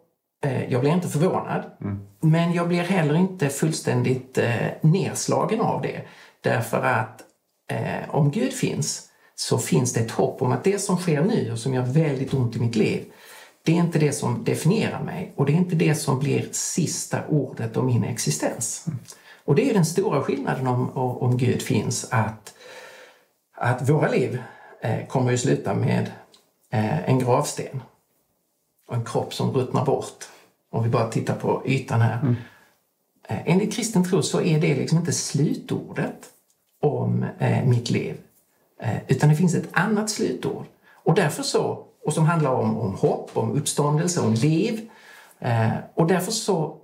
eh, 0.44 0.72
jag 0.72 0.80
blir 0.80 0.92
inte 0.92 1.08
förvånad, 1.08 1.62
mm. 1.80 2.06
men 2.20 2.52
jag 2.52 2.68
blir 2.68 2.82
heller 2.82 3.14
inte 3.14 3.48
fullständigt 3.48 4.38
eh, 4.38 4.66
nedslagen 4.80 5.60
av 5.60 5.82
det. 5.82 6.02
Därför 6.40 6.82
att 6.82 7.22
eh, 7.70 8.14
om 8.14 8.30
Gud 8.30 8.52
finns 8.52 9.06
så 9.34 9.58
finns 9.58 9.92
det 9.92 10.00
ett 10.00 10.10
hopp 10.10 10.42
om 10.42 10.52
att 10.52 10.64
det 10.64 10.78
som 10.78 10.96
sker 10.96 11.22
nu 11.22 11.52
och 11.52 11.58
som 11.58 11.74
gör 11.74 11.82
väldigt 11.82 12.34
ont 12.34 12.56
i 12.56 12.60
mitt 12.60 12.76
liv, 12.76 13.04
det 13.62 13.72
är 13.72 13.76
inte 13.76 13.98
det 13.98 14.12
som 14.12 14.44
definierar 14.44 15.02
mig 15.02 15.32
och 15.36 15.46
det 15.46 15.52
är 15.52 15.56
inte 15.56 15.76
det 15.76 15.94
som 15.94 16.18
blir 16.18 16.48
sista 16.52 17.26
ordet 17.28 17.76
om 17.76 17.86
min 17.86 18.04
existens. 18.04 18.84
Mm. 18.86 18.98
Och 19.44 19.54
det 19.54 19.70
är 19.70 19.74
den 19.74 19.86
stora 19.86 20.22
skillnaden 20.22 20.66
om, 20.66 20.90
om 20.96 21.36
Gud 21.36 21.62
finns, 21.62 22.08
att, 22.10 22.54
att 23.56 23.88
våra 23.88 24.08
liv 24.08 24.42
eh, 24.80 25.06
kommer 25.06 25.30
ju 25.30 25.38
sluta 25.38 25.74
med 25.74 26.10
eh, 26.70 27.08
en 27.08 27.18
gravsten 27.18 27.82
och 28.88 28.94
en 28.94 29.04
kropp 29.04 29.34
som 29.34 29.52
ruttnar 29.52 29.84
bort. 29.84 30.24
Om 30.70 30.84
vi 30.84 30.90
bara 30.90 31.08
tittar 31.08 31.34
på 31.34 31.62
ytan 31.66 32.00
här. 32.00 32.20
Mm. 32.22 32.36
Eh, 33.30 33.38
enligt 33.44 33.72
kristen 33.72 34.04
tro 34.04 34.22
så 34.22 34.40
är 34.40 34.60
det 34.60 34.74
liksom 34.74 34.98
inte 34.98 35.12
slutordet 35.12 36.26
om 36.80 37.26
eh, 37.38 37.64
mitt 37.64 37.90
liv. 37.90 38.16
Eh, 38.80 38.96
utan 39.08 39.28
det 39.28 39.36
finns 39.36 39.54
ett 39.54 39.68
annat 39.72 40.10
slutord. 40.10 40.66
Och 41.04 41.14
därför 41.14 41.42
så, 41.42 41.84
och 42.04 42.12
som 42.12 42.24
handlar 42.24 42.50
om, 42.50 42.78
om 42.78 42.94
hopp, 42.94 43.30
om 43.34 43.52
uppståndelse, 43.52 44.20
om 44.20 44.34
liv. 44.34 44.90
Och 45.94 46.06
därför 46.06 46.32
så 46.32 46.76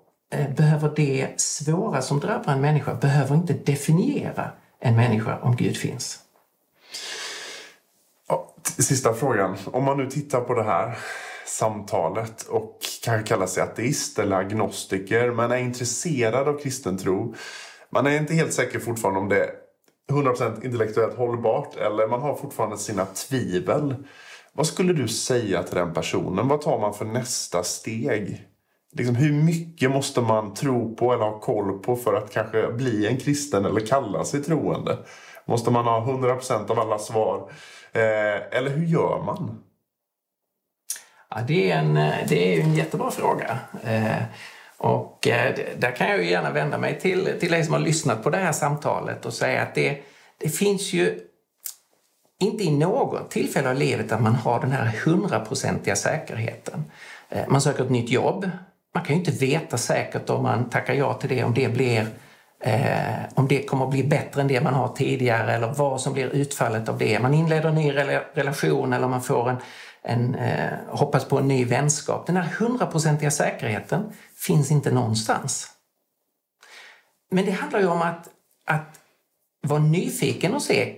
behöver 0.56 0.92
det 0.96 1.40
svåra 1.40 2.02
som 2.02 2.20
drabbar 2.20 2.52
en 2.52 2.60
människa 2.60 2.94
behöver 2.94 3.34
inte 3.34 3.52
definiera 3.52 4.50
en 4.80 4.96
människa 4.96 5.38
om 5.42 5.56
Gud 5.56 5.76
finns. 5.76 6.18
Sista 8.78 9.14
frågan. 9.14 9.56
Om 9.64 9.84
man 9.84 9.96
nu 9.96 10.10
tittar 10.10 10.40
på 10.40 10.54
det 10.54 10.62
här 10.62 10.98
samtalet 11.46 12.42
och 12.42 12.78
kanske 13.04 13.28
kallar 13.28 13.46
sig 13.46 13.62
ateist 13.62 14.18
eller 14.18 14.36
agnostiker 14.36 15.30
men 15.30 15.50
är 15.50 15.56
intresserad 15.56 16.48
av 16.48 16.58
kristen 16.58 16.98
tro. 16.98 17.34
Man 17.90 18.06
är 18.06 18.16
inte 18.16 18.34
helt 18.34 18.52
säker 18.52 18.78
fortfarande 18.78 19.20
om 19.20 19.28
det 19.28 19.44
är 19.44 19.50
100% 20.10 20.64
intellektuellt 20.64 21.16
hållbart 21.16 21.76
eller 21.76 22.06
man 22.06 22.22
har 22.22 22.34
fortfarande 22.34 22.78
sina 22.78 23.06
tvivel. 23.06 23.94
Vad 24.52 24.66
skulle 24.66 24.92
du 24.92 25.08
säga 25.08 25.62
till 25.62 25.76
den 25.76 25.94
personen? 25.94 26.48
Vad 26.48 26.60
tar 26.60 26.78
man 26.78 26.94
för 26.94 27.04
nästa 27.04 27.62
steg? 27.62 28.46
Liksom, 28.92 29.16
hur 29.16 29.32
mycket 29.32 29.90
måste 29.90 30.20
man 30.20 30.54
tro 30.54 30.96
på 30.96 31.12
eller 31.12 31.24
ha 31.24 31.40
koll 31.40 31.78
på 31.78 31.96
för 31.96 32.14
att 32.14 32.32
kanske 32.32 32.72
bli 32.72 33.06
en 33.06 33.16
kristen 33.16 33.64
eller 33.64 33.80
kalla 33.80 34.24
sig 34.24 34.42
troende? 34.42 34.98
Måste 35.44 35.70
man 35.70 35.84
ha 35.84 36.06
100% 36.06 36.70
av 36.70 36.80
alla 36.80 36.98
svar? 36.98 37.50
Eh, 37.92 38.58
eller 38.58 38.70
hur 38.70 38.86
gör 38.86 39.22
man? 39.26 39.62
Ja, 41.36 41.42
det, 41.42 41.70
är 41.70 41.78
en, 41.78 41.96
eh, 41.96 42.14
det 42.28 42.54
är 42.54 42.60
en 42.60 42.74
jättebra 42.74 43.10
fråga. 43.10 43.58
Eh, 43.84 44.22
och 44.78 45.28
eh, 45.28 45.54
där 45.78 45.96
kan 45.96 46.08
jag 46.08 46.18
ju 46.18 46.30
gärna 46.30 46.50
vända 46.50 46.78
mig 46.78 46.98
till, 47.00 47.30
till 47.40 47.50
dig 47.50 47.64
som 47.64 47.72
har 47.72 47.80
lyssnat 47.80 48.22
på 48.22 48.30
det 48.30 48.36
här 48.36 48.52
samtalet 48.52 49.26
och 49.26 49.34
säga 49.34 49.62
att 49.62 49.74
det, 49.74 49.98
det 50.38 50.48
finns 50.48 50.92
ju 50.92 51.18
inte 52.40 52.64
i 52.64 52.70
något 52.70 53.30
tillfälle 53.30 53.70
av 53.70 53.76
livet 53.76 54.12
att 54.12 54.22
man 54.22 54.34
har 54.34 54.60
den 54.60 54.72
här 54.72 54.96
hundraprocentiga 55.04 55.96
säkerheten. 55.96 56.84
Eh, 57.28 57.48
man 57.48 57.60
söker 57.60 57.84
ett 57.84 57.90
nytt 57.90 58.10
jobb. 58.10 58.50
Man 58.94 59.04
kan 59.04 59.16
ju 59.16 59.20
inte 59.24 59.46
veta 59.46 59.78
säkert 59.78 60.30
om 60.30 60.42
man 60.42 60.70
tackar 60.70 60.94
ja 60.94 61.14
till 61.14 61.28
det, 61.28 61.44
om 61.44 61.54
det 61.54 61.68
blir 61.68 62.06
Eh, 62.60 63.16
om 63.34 63.48
det 63.48 63.62
kommer 63.62 63.84
att 63.84 63.90
bli 63.90 64.04
bättre 64.04 64.40
än 64.40 64.48
det 64.48 64.60
man 64.60 64.74
har 64.74 64.88
tidigare 64.88 65.54
eller 65.54 65.72
vad 65.72 66.00
som 66.00 66.12
blir 66.12 66.26
utfallet 66.26 66.88
av 66.88 66.98
det. 66.98 67.18
Man 67.20 67.34
inleder 67.34 67.68
en 67.68 67.74
ny 67.74 67.92
relation 68.34 68.92
eller 68.92 69.08
man 69.08 69.22
får 69.22 69.50
en, 69.50 69.56
en 70.06 70.34
eh, 70.34 70.72
hoppas 70.88 71.24
på 71.24 71.38
en 71.38 71.48
ny 71.48 71.64
vänskap. 71.64 72.26
Den 72.26 72.36
här 72.36 72.52
hundraprocentiga 72.58 73.30
säkerheten 73.30 74.12
finns 74.34 74.70
inte 74.70 74.90
någonstans. 74.90 75.70
Men 77.30 77.44
det 77.44 77.50
handlar 77.50 77.80
ju 77.80 77.86
om 77.86 78.02
att, 78.02 78.28
att 78.66 79.00
vara 79.62 79.80
nyfiken 79.80 80.54
och 80.54 80.62
se, 80.62 80.96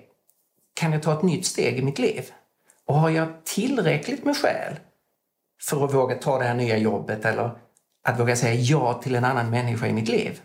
kan 0.75 0.92
jag 0.92 1.03
ta 1.03 1.12
ett 1.12 1.23
nytt 1.23 1.47
steg 1.47 1.79
i 1.79 1.83
mitt 1.83 1.99
liv? 1.99 2.33
Och 2.87 2.94
har 2.94 3.11
jag 3.11 3.44
tillräckligt 3.44 4.25
med 4.25 4.37
skäl 4.37 4.77
för 5.62 5.85
att 5.85 5.94
våga 5.94 6.14
ta 6.14 6.38
det 6.38 6.44
här 6.44 6.55
nya 6.55 6.77
jobbet 6.77 7.25
eller 7.25 7.59
att 8.05 8.21
våga 8.21 8.37
säga 8.37 8.55
ja 8.55 8.94
till 8.94 9.14
en 9.14 9.25
annan 9.25 9.51
människa 9.51 9.87
i 9.87 9.92
mitt 9.92 10.09
liv? 10.09 10.40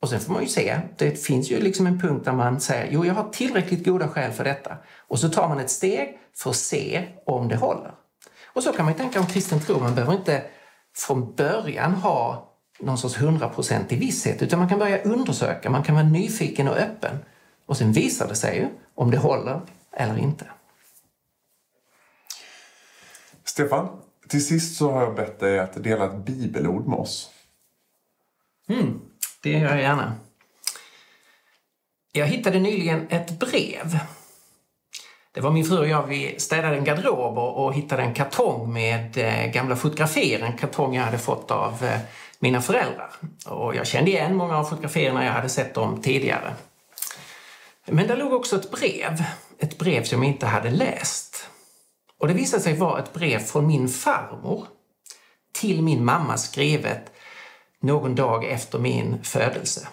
Och 0.00 0.08
sen 0.08 0.20
får 0.20 0.32
man 0.32 0.42
ju 0.42 0.48
se, 0.48 0.80
det 0.98 1.10
finns 1.10 1.50
ju 1.50 1.60
liksom 1.60 1.86
en 1.86 2.00
punkt 2.00 2.24
där 2.24 2.32
man 2.32 2.60
säger 2.60 2.92
jo, 2.92 3.04
jag 3.04 3.14
har 3.14 3.28
tillräckligt 3.30 3.84
goda 3.84 4.08
skäl 4.08 4.32
för 4.32 4.44
detta. 4.44 4.76
Och 5.08 5.18
så 5.18 5.28
tar 5.28 5.48
man 5.48 5.60
ett 5.60 5.70
steg 5.70 6.18
för 6.36 6.50
att 6.50 6.56
se 6.56 7.08
om 7.26 7.48
det 7.48 7.56
håller. 7.56 7.94
Och 8.44 8.62
så 8.62 8.72
kan 8.72 8.84
man 8.84 8.94
ju 8.94 8.98
tänka 8.98 9.20
om 9.20 9.26
kristen 9.26 9.60
tro. 9.60 9.80
Man 9.80 9.94
behöver 9.94 10.12
inte 10.14 10.42
från 10.96 11.34
början 11.34 11.92
ha 11.92 12.48
någon 12.80 12.98
sorts 12.98 13.16
hundraprocentig 13.16 13.98
visshet 13.98 14.42
utan 14.42 14.58
man 14.58 14.68
kan 14.68 14.78
börja 14.78 15.02
undersöka, 15.02 15.70
man 15.70 15.82
kan 15.82 15.94
vara 15.94 16.06
nyfiken 16.06 16.68
och 16.68 16.76
öppen. 16.76 17.18
Och 17.66 17.76
sen 17.76 17.92
visar 17.92 18.28
det 18.28 18.34
sig 18.34 18.56
ju 18.58 18.68
om 18.94 19.10
det 19.10 19.18
håller 19.18 19.60
eller 19.92 20.18
inte. 20.18 20.46
Stefan, 23.44 23.88
till 24.28 24.46
sist 24.46 24.76
så 24.76 24.90
har 24.90 25.02
jag 25.02 25.14
bett 25.14 25.40
dig 25.40 25.58
att 25.58 25.82
dela 25.84 26.04
ett 26.04 26.24
bibelord 26.24 26.86
med 26.86 26.98
oss. 26.98 27.30
Mm, 28.68 29.00
det 29.42 29.50
gör 29.50 29.68
jag 29.68 29.80
gärna. 29.80 30.14
Jag 32.12 32.26
hittade 32.26 32.58
nyligen 32.58 33.06
ett 33.10 33.38
brev 33.38 33.98
det 35.38 35.42
var 35.42 35.50
min 35.50 35.64
fru 35.64 35.78
och 35.78 35.88
jag, 35.88 36.06
vi 36.06 36.34
städade 36.38 36.76
en 36.76 36.84
garderob 36.84 37.38
och, 37.38 37.74
hittade 37.74 38.02
en 38.02 38.14
kartong 38.14 38.72
med 38.72 39.18
eh, 39.18 39.52
gamla 39.52 39.76
fotografier. 39.76 40.40
En 40.40 40.56
kartong 40.56 40.94
jag 40.94 41.02
hade 41.02 41.18
fått 41.18 41.50
av 41.50 41.84
eh, 41.84 42.00
mina 42.38 42.60
föräldrar. 42.60 43.10
Och 43.46 43.74
jag 43.74 43.86
kände 43.86 44.10
igen 44.10 44.36
många 44.36 44.58
av 44.58 44.64
fotografierna, 44.64 45.24
jag 45.24 45.32
hade 45.32 45.48
sett 45.48 45.74
dem 45.74 46.02
tidigare. 46.02 46.54
Men 47.86 48.06
där 48.06 48.16
låg 48.16 48.32
också 48.32 48.56
ett 48.56 48.70
brev. 48.70 49.24
Ett 49.58 49.78
brev 49.78 50.04
som 50.04 50.22
jag 50.22 50.32
inte 50.32 50.46
hade 50.46 50.70
läst. 50.70 51.48
Och 52.18 52.28
det 52.28 52.34
visade 52.34 52.62
sig 52.62 52.74
vara 52.74 52.98
ett 52.98 53.12
brev 53.12 53.38
från 53.38 53.66
min 53.66 53.88
farmor 53.88 54.66
till 55.52 55.82
min 55.82 56.04
mamma 56.04 56.36
skrivet 56.36 57.12
någon 57.82 58.14
dag 58.14 58.44
efter 58.44 58.78
min 58.78 59.24
födelse. 59.24 59.88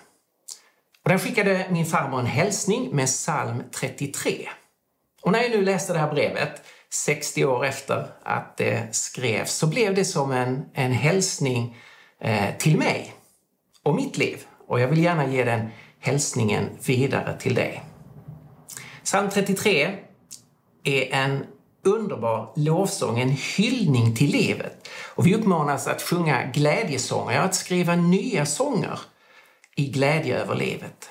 Och 1.04 1.10
den 1.10 1.20
skickade 1.20 1.66
min 1.70 1.86
farmor 1.86 2.20
en 2.20 2.26
hälsning 2.26 2.96
med 2.96 3.06
psalm 3.06 3.64
33. 3.72 4.50
Och 5.22 5.32
när 5.32 5.42
jag 5.42 5.52
nu 5.52 5.62
läste 5.62 5.94
det 5.94 6.00
här 6.00 6.12
brevet, 6.12 6.62
60 6.90 7.46
år 7.46 7.66
efter 7.66 8.08
att 8.24 8.58
det 8.58 8.96
skrevs, 8.96 9.54
så 9.54 9.68
blev 9.68 9.96
det 9.96 10.06
som 10.06 10.32
en, 10.32 10.66
en 10.74 10.92
hälsning 10.92 11.78
eh, 12.22 12.58
till 12.58 12.78
mig 12.78 13.14
och 13.84 13.96
mitt 13.96 14.18
liv. 14.18 14.44
Och 14.68 14.80
jag 14.80 14.88
vill 14.88 15.04
gärna 15.04 15.28
ge 15.28 15.44
den 15.44 15.70
hälsningen 16.00 16.70
vidare 16.86 17.40
till 17.40 17.56
dig. 17.56 17.84
Psalm 19.04 19.30
33 19.30 19.96
är 20.84 21.14
en 21.14 21.46
underbar 21.84 22.54
lovsång, 22.56 23.20
en 23.20 23.30
hyllning 23.30 24.16
till 24.16 24.32
livet. 24.32 24.85
Och 25.16 25.28
vi 25.28 25.36
uppmanas 25.36 25.88
att 25.88 26.02
sjunga 26.02 26.46
glädjesånger, 26.46 27.40
att 27.40 27.56
skriva 27.56 27.96
nya 27.96 28.46
sånger 28.46 29.00
i 29.76 29.90
glädje 29.90 30.40
över 30.40 30.56
livet. 30.56 31.10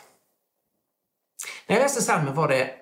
När 1.66 1.76
jag 1.76 1.82
läste 1.82 2.00
psalmen 2.00 2.34
var 2.34 2.48
det 2.48 2.74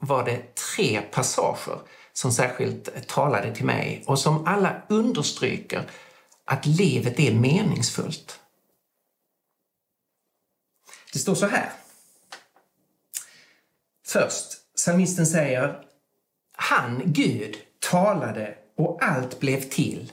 var 0.00 0.24
det 0.24 0.54
tre 0.54 1.00
passager 1.02 1.80
som 2.12 2.32
särskilt 2.32 3.08
talade 3.08 3.54
till 3.54 3.64
mig 3.64 4.04
och 4.06 4.18
som 4.18 4.46
alla 4.46 4.82
understryker 4.88 5.90
att 6.44 6.66
livet 6.66 7.20
är 7.20 7.34
meningsfullt. 7.34 8.40
Det 11.12 11.18
står 11.18 11.34
så 11.34 11.46
här. 11.46 11.72
Först, 14.06 14.74
psalmisten 14.76 15.26
säger 15.26 15.84
Han, 16.52 17.02
Gud, 17.04 17.56
talade 17.90 18.54
och 18.76 19.04
allt 19.04 19.40
blev 19.40 19.60
till. 19.60 20.12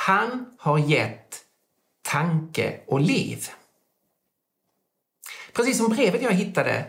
Han 0.00 0.46
har 0.58 0.78
gett 0.78 1.44
tanke 2.02 2.80
och 2.86 3.00
liv. 3.00 3.48
Precis 5.52 5.78
som 5.78 5.88
brevet 5.88 6.22
jag 6.22 6.32
hittade 6.32 6.86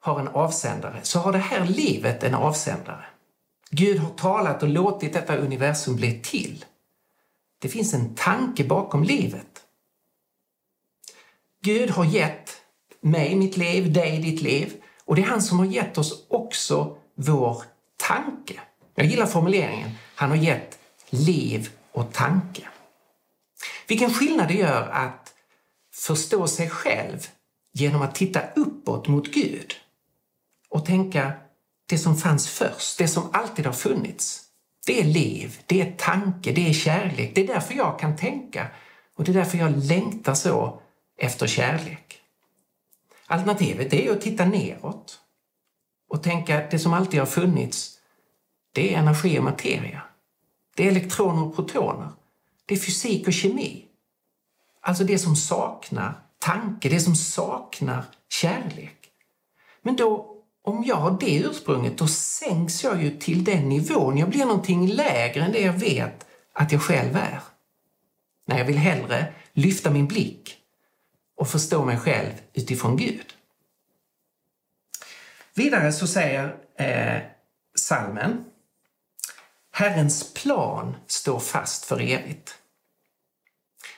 har 0.00 0.20
en 0.20 0.28
avsändare 0.28 1.00
så 1.02 1.18
har 1.18 1.32
det 1.32 1.38
här 1.38 1.66
livet 1.66 2.22
en 2.22 2.34
avsändare. 2.34 3.04
Gud 3.70 3.98
har 3.98 4.10
talat 4.10 4.62
och 4.62 4.68
låtit 4.68 5.12
detta 5.12 5.36
universum 5.36 5.96
bli 5.96 6.20
till. 6.20 6.64
Det 7.58 7.68
finns 7.68 7.94
en 7.94 8.14
tanke 8.14 8.64
bakom 8.64 9.04
livet. 9.04 9.64
Gud 11.62 11.90
har 11.90 12.04
gett 12.04 12.50
mig 13.00 13.36
mitt 13.36 13.56
liv, 13.56 13.92
dig 13.92 14.18
ditt 14.18 14.42
liv. 14.42 14.82
Och 15.04 15.16
det 15.16 15.22
är 15.22 15.26
han 15.26 15.42
som 15.42 15.58
har 15.58 15.66
gett 15.66 15.98
oss 15.98 16.26
också 16.28 16.98
vår 17.14 17.62
tanke. 17.96 18.60
Jag 18.94 19.06
gillar 19.06 19.26
formuleringen. 19.26 19.90
Han 20.14 20.30
har 20.30 20.36
gett 20.36 20.79
liv 21.10 21.70
och 21.92 22.12
tanke. 22.12 22.68
Vilken 23.88 24.14
skillnad 24.14 24.48
det 24.48 24.54
gör 24.54 24.88
att 24.88 25.34
förstå 25.94 26.46
sig 26.46 26.70
själv 26.70 27.18
genom 27.72 28.02
att 28.02 28.14
titta 28.14 28.40
uppåt 28.56 29.08
mot 29.08 29.32
Gud 29.32 29.74
och 30.68 30.86
tänka 30.86 31.32
det 31.86 31.98
som 31.98 32.16
fanns 32.16 32.48
först, 32.48 32.98
det 32.98 33.08
som 33.08 33.30
alltid 33.32 33.66
har 33.66 33.72
funnits. 33.72 34.42
Det 34.86 35.00
är 35.00 35.04
liv, 35.04 35.60
det 35.66 35.80
är 35.80 35.92
tanke, 35.92 36.52
det 36.52 36.68
är 36.68 36.72
kärlek. 36.72 37.34
Det 37.34 37.40
är 37.40 37.46
därför 37.46 37.74
jag 37.74 37.98
kan 37.98 38.16
tänka 38.16 38.66
och 39.16 39.24
det 39.24 39.32
är 39.32 39.34
därför 39.34 39.58
jag 39.58 39.84
längtar 39.84 40.34
så 40.34 40.82
efter 41.16 41.46
kärlek. 41.46 42.20
Alternativet 43.26 43.92
är 43.92 44.12
att 44.12 44.20
titta 44.20 44.44
neråt 44.44 45.20
och 46.08 46.22
tänka 46.22 46.58
att 46.58 46.70
det 46.70 46.78
som 46.78 46.92
alltid 46.92 47.20
har 47.20 47.26
funnits, 47.26 47.98
det 48.72 48.94
är 48.94 48.98
energi 48.98 49.38
och 49.38 49.44
materia. 49.44 50.02
Det 50.80 50.86
är 50.86 50.90
elektroner 50.90 51.42
och 51.42 51.56
protoner. 51.56 52.08
Det 52.66 52.74
är 52.74 52.78
fysik 52.78 53.26
och 53.26 53.32
kemi. 53.32 53.84
Alltså 54.80 55.04
det 55.04 55.18
som 55.18 55.36
saknar 55.36 56.14
tanke, 56.38 56.88
det 56.88 57.00
som 57.00 57.16
saknar 57.16 58.04
kärlek. 58.28 58.96
Men 59.82 59.96
då, 59.96 60.36
om 60.62 60.84
jag 60.86 60.96
har 60.96 61.18
det 61.20 61.36
ursprunget, 61.36 61.98
då 61.98 62.06
sänks 62.06 62.84
jag 62.84 63.02
ju 63.02 63.18
till 63.18 63.44
den 63.44 63.68
nivån. 63.68 64.18
Jag 64.18 64.30
blir 64.30 64.44
någonting 64.44 64.88
lägre 64.88 65.44
än 65.44 65.52
det 65.52 65.60
jag 65.60 65.72
vet 65.72 66.26
att 66.52 66.72
jag 66.72 66.82
själv 66.82 67.16
är. 67.16 67.40
När 68.46 68.58
jag 68.58 68.64
vill 68.64 68.78
hellre 68.78 69.32
lyfta 69.52 69.90
min 69.90 70.06
blick 70.06 70.56
och 71.36 71.48
förstå 71.48 71.84
mig 71.84 71.98
själv 71.98 72.32
utifrån 72.52 72.96
Gud. 72.96 73.26
Vidare 75.54 75.92
så 75.92 76.06
säger 76.06 76.56
eh, 76.78 77.22
salmen 77.74 78.44
Herrens 79.72 80.34
plan 80.34 80.96
står 81.06 81.38
fast 81.38 81.84
för 81.84 82.00
evigt. 82.00 82.54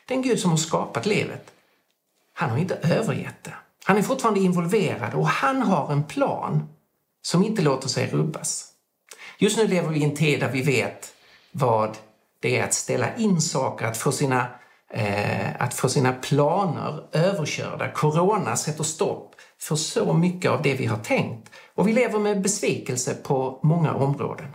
Den 0.08 0.22
Gud 0.22 0.40
som 0.40 0.50
har 0.50 0.58
skapat 0.58 1.06
livet, 1.06 1.52
han 2.32 2.50
har 2.50 2.58
inte 2.58 2.74
övergett 2.74 3.44
det. 3.44 3.54
Han 3.84 3.96
är 3.98 4.02
fortfarande 4.02 4.40
involverad 4.40 5.14
och 5.14 5.26
han 5.26 5.62
har 5.62 5.92
en 5.92 6.04
plan 6.04 6.68
som 7.22 7.44
inte 7.44 7.62
låter 7.62 7.88
sig 7.88 8.10
rubbas. 8.10 8.68
Just 9.38 9.56
nu 9.56 9.66
lever 9.66 9.88
vi 9.88 10.00
i 10.00 10.04
en 10.04 10.16
tid 10.16 10.40
där 10.40 10.50
vi 10.50 10.62
vet 10.62 11.14
vad 11.52 11.96
det 12.40 12.58
är 12.58 12.64
att 12.64 12.74
ställa 12.74 13.16
in 13.16 13.40
saker, 13.40 13.86
att 13.86 13.96
få 13.96 14.12
sina, 14.12 14.46
eh, 14.90 15.62
att 15.62 15.74
få 15.74 15.88
sina 15.88 16.12
planer 16.12 17.04
överkörda. 17.12 17.92
Corona 17.92 18.56
sätter 18.56 18.84
stopp 18.84 19.34
för 19.58 19.76
så 19.76 20.12
mycket 20.12 20.50
av 20.50 20.62
det 20.62 20.74
vi 20.74 20.86
har 20.86 20.98
tänkt 20.98 21.50
och 21.74 21.88
vi 21.88 21.92
lever 21.92 22.18
med 22.18 22.42
besvikelse 22.42 23.14
på 23.14 23.60
många 23.62 23.94
områden. 23.94 24.48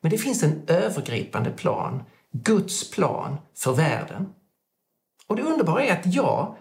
Men 0.00 0.10
det 0.10 0.18
finns 0.18 0.42
en 0.42 0.62
övergripande 0.66 1.50
plan, 1.50 2.02
Guds 2.32 2.90
plan 2.90 3.36
för 3.54 3.72
världen. 3.72 4.28
Och 5.26 5.36
det 5.36 5.42
underbara 5.42 5.84
är 5.84 5.92
att 5.92 6.14
jag 6.14 6.56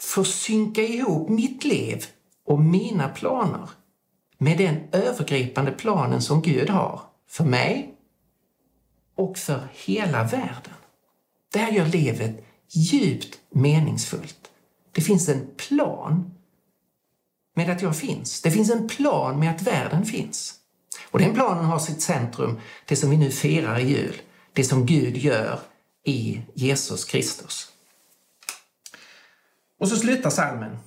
får 0.00 0.24
synka 0.24 0.82
ihop 0.82 1.28
mitt 1.28 1.64
liv 1.64 2.04
och 2.44 2.60
mina 2.60 3.08
planer 3.08 3.70
med 4.38 4.58
den 4.58 4.76
övergripande 4.92 5.72
planen 5.72 6.22
som 6.22 6.42
Gud 6.42 6.70
har 6.70 7.00
för 7.28 7.44
mig 7.44 7.94
och 9.14 9.38
för 9.38 9.68
hela 9.72 10.24
världen. 10.24 10.74
Det 11.52 11.58
här 11.58 11.72
gör 11.72 11.86
livet 11.86 12.44
djupt 12.68 13.38
meningsfullt. 13.50 14.50
Det 14.92 15.00
finns 15.00 15.28
en 15.28 15.46
plan 15.56 16.34
med 17.54 17.70
att 17.70 17.82
jag 17.82 17.96
finns. 17.96 18.42
Det 18.42 18.50
finns 18.50 18.70
en 18.70 18.88
plan 18.88 19.38
med 19.38 19.50
att 19.50 19.62
världen 19.62 20.04
finns. 20.04 20.61
Och 21.12 21.18
den 21.18 21.34
planen 21.34 21.64
har 21.64 21.78
sitt 21.78 22.02
centrum, 22.02 22.60
det 22.86 22.96
som 22.96 23.10
vi 23.10 23.16
nu 23.16 23.30
firar 23.30 23.78
i 23.78 23.88
jul, 23.88 24.22
det 24.52 24.64
som 24.64 24.86
Gud 24.86 25.16
gör 25.16 25.60
i 26.04 26.42
Jesus 26.54 27.04
Kristus. 27.04 27.72
Och 29.78 29.88
så 29.88 29.96
slutar 29.96 30.30
salmen 30.30 30.78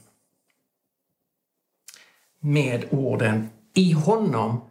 med 2.40 2.86
orden 2.92 3.50
I 3.74 3.92
honom 3.92 4.62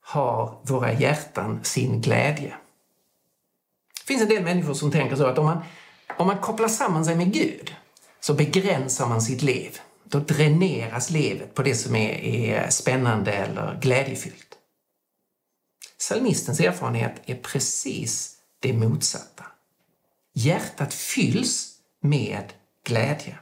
har 0.00 0.60
våra 0.62 0.92
hjärtan 0.92 1.64
sin 1.64 2.00
glädje. 2.00 2.56
Det 4.00 4.06
finns 4.06 4.22
en 4.22 4.28
del 4.28 4.44
människor 4.44 4.74
som 4.74 4.90
tänker 4.90 5.16
så 5.16 5.26
att 5.26 5.38
om 5.38 5.44
man, 5.44 5.58
om 6.18 6.26
man 6.26 6.38
kopplar 6.38 6.68
samman 6.68 7.04
sig 7.04 7.16
med 7.16 7.32
Gud 7.32 7.74
så 8.20 8.34
begränsar 8.34 9.08
man 9.08 9.22
sitt 9.22 9.42
liv. 9.42 9.80
Då 10.12 10.18
dräneras 10.18 11.10
livet 11.10 11.54
på 11.54 11.62
det 11.62 11.74
som 11.74 11.96
är, 11.96 12.12
är 12.12 12.70
spännande 12.70 13.32
eller 13.32 13.78
glädjefyllt. 13.80 14.58
Psalmistens 15.98 16.60
erfarenhet 16.60 17.12
är 17.24 17.34
precis 17.34 18.36
det 18.60 18.72
motsatta. 18.72 19.44
Hjärtat 20.32 20.94
fylls 20.94 21.78
med 22.00 22.52
glädje. 22.84 23.38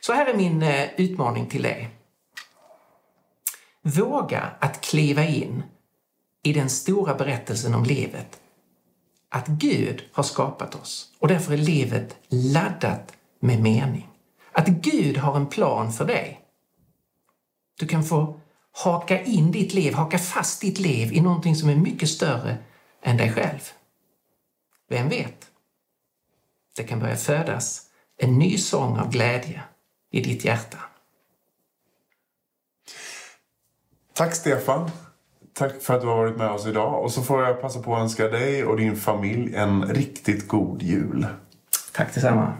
Så 0.00 0.12
här 0.12 0.26
är 0.26 0.36
min 0.36 0.62
eh, 0.62 0.90
utmaning 0.96 1.46
till 1.46 1.62
dig. 1.62 1.90
Våga 3.82 4.52
att 4.58 4.80
kliva 4.80 5.24
in 5.24 5.62
i 6.42 6.52
den 6.52 6.70
stora 6.70 7.14
berättelsen 7.14 7.74
om 7.74 7.84
livet. 7.84 8.40
Att 9.28 9.46
Gud 9.46 10.02
har 10.12 10.22
skapat 10.22 10.74
oss 10.74 11.12
och 11.18 11.28
därför 11.28 11.52
är 11.52 11.56
livet 11.56 12.16
laddat 12.28 13.12
med 13.40 13.60
mening. 13.62 14.08
Att 14.52 14.68
Gud 14.68 15.16
har 15.16 15.36
en 15.36 15.46
plan 15.46 15.92
för 15.92 16.04
dig. 16.04 16.40
Du 17.78 17.86
kan 17.86 18.04
få 18.04 18.40
haka 18.72 19.22
in 19.22 19.50
ditt 19.50 19.74
liv, 19.74 19.94
haka 19.94 20.18
fast 20.18 20.60
ditt 20.60 20.78
liv 20.78 21.12
i 21.12 21.20
någonting 21.20 21.56
som 21.56 21.68
är 21.68 21.76
mycket 21.76 22.08
större 22.08 22.58
än 23.02 23.16
dig 23.16 23.32
själv. 23.32 23.60
Vem 24.88 25.08
vet? 25.08 25.50
Det 26.76 26.82
kan 26.82 27.00
börja 27.00 27.16
födas 27.16 27.82
en 28.16 28.38
ny 28.38 28.58
sång 28.58 28.98
av 28.98 29.10
glädje 29.10 29.62
i 30.10 30.20
ditt 30.20 30.44
hjärta. 30.44 30.78
Tack 34.12 34.34
Stefan. 34.34 34.90
Tack 35.54 35.82
för 35.82 35.94
att 35.94 36.00
du 36.00 36.06
har 36.06 36.16
varit 36.16 36.36
med 36.36 36.50
oss 36.50 36.66
idag. 36.66 37.04
Och 37.04 37.12
så 37.12 37.22
får 37.22 37.42
jag 37.42 37.60
passa 37.60 37.82
på 37.82 37.96
att 37.96 38.02
önska 38.02 38.28
dig 38.28 38.64
och 38.64 38.76
din 38.76 38.96
familj 38.96 39.54
en 39.54 39.84
riktigt 39.84 40.48
god 40.48 40.82
jul. 40.82 41.26
Tack 41.92 42.14
detsamma. 42.14 42.52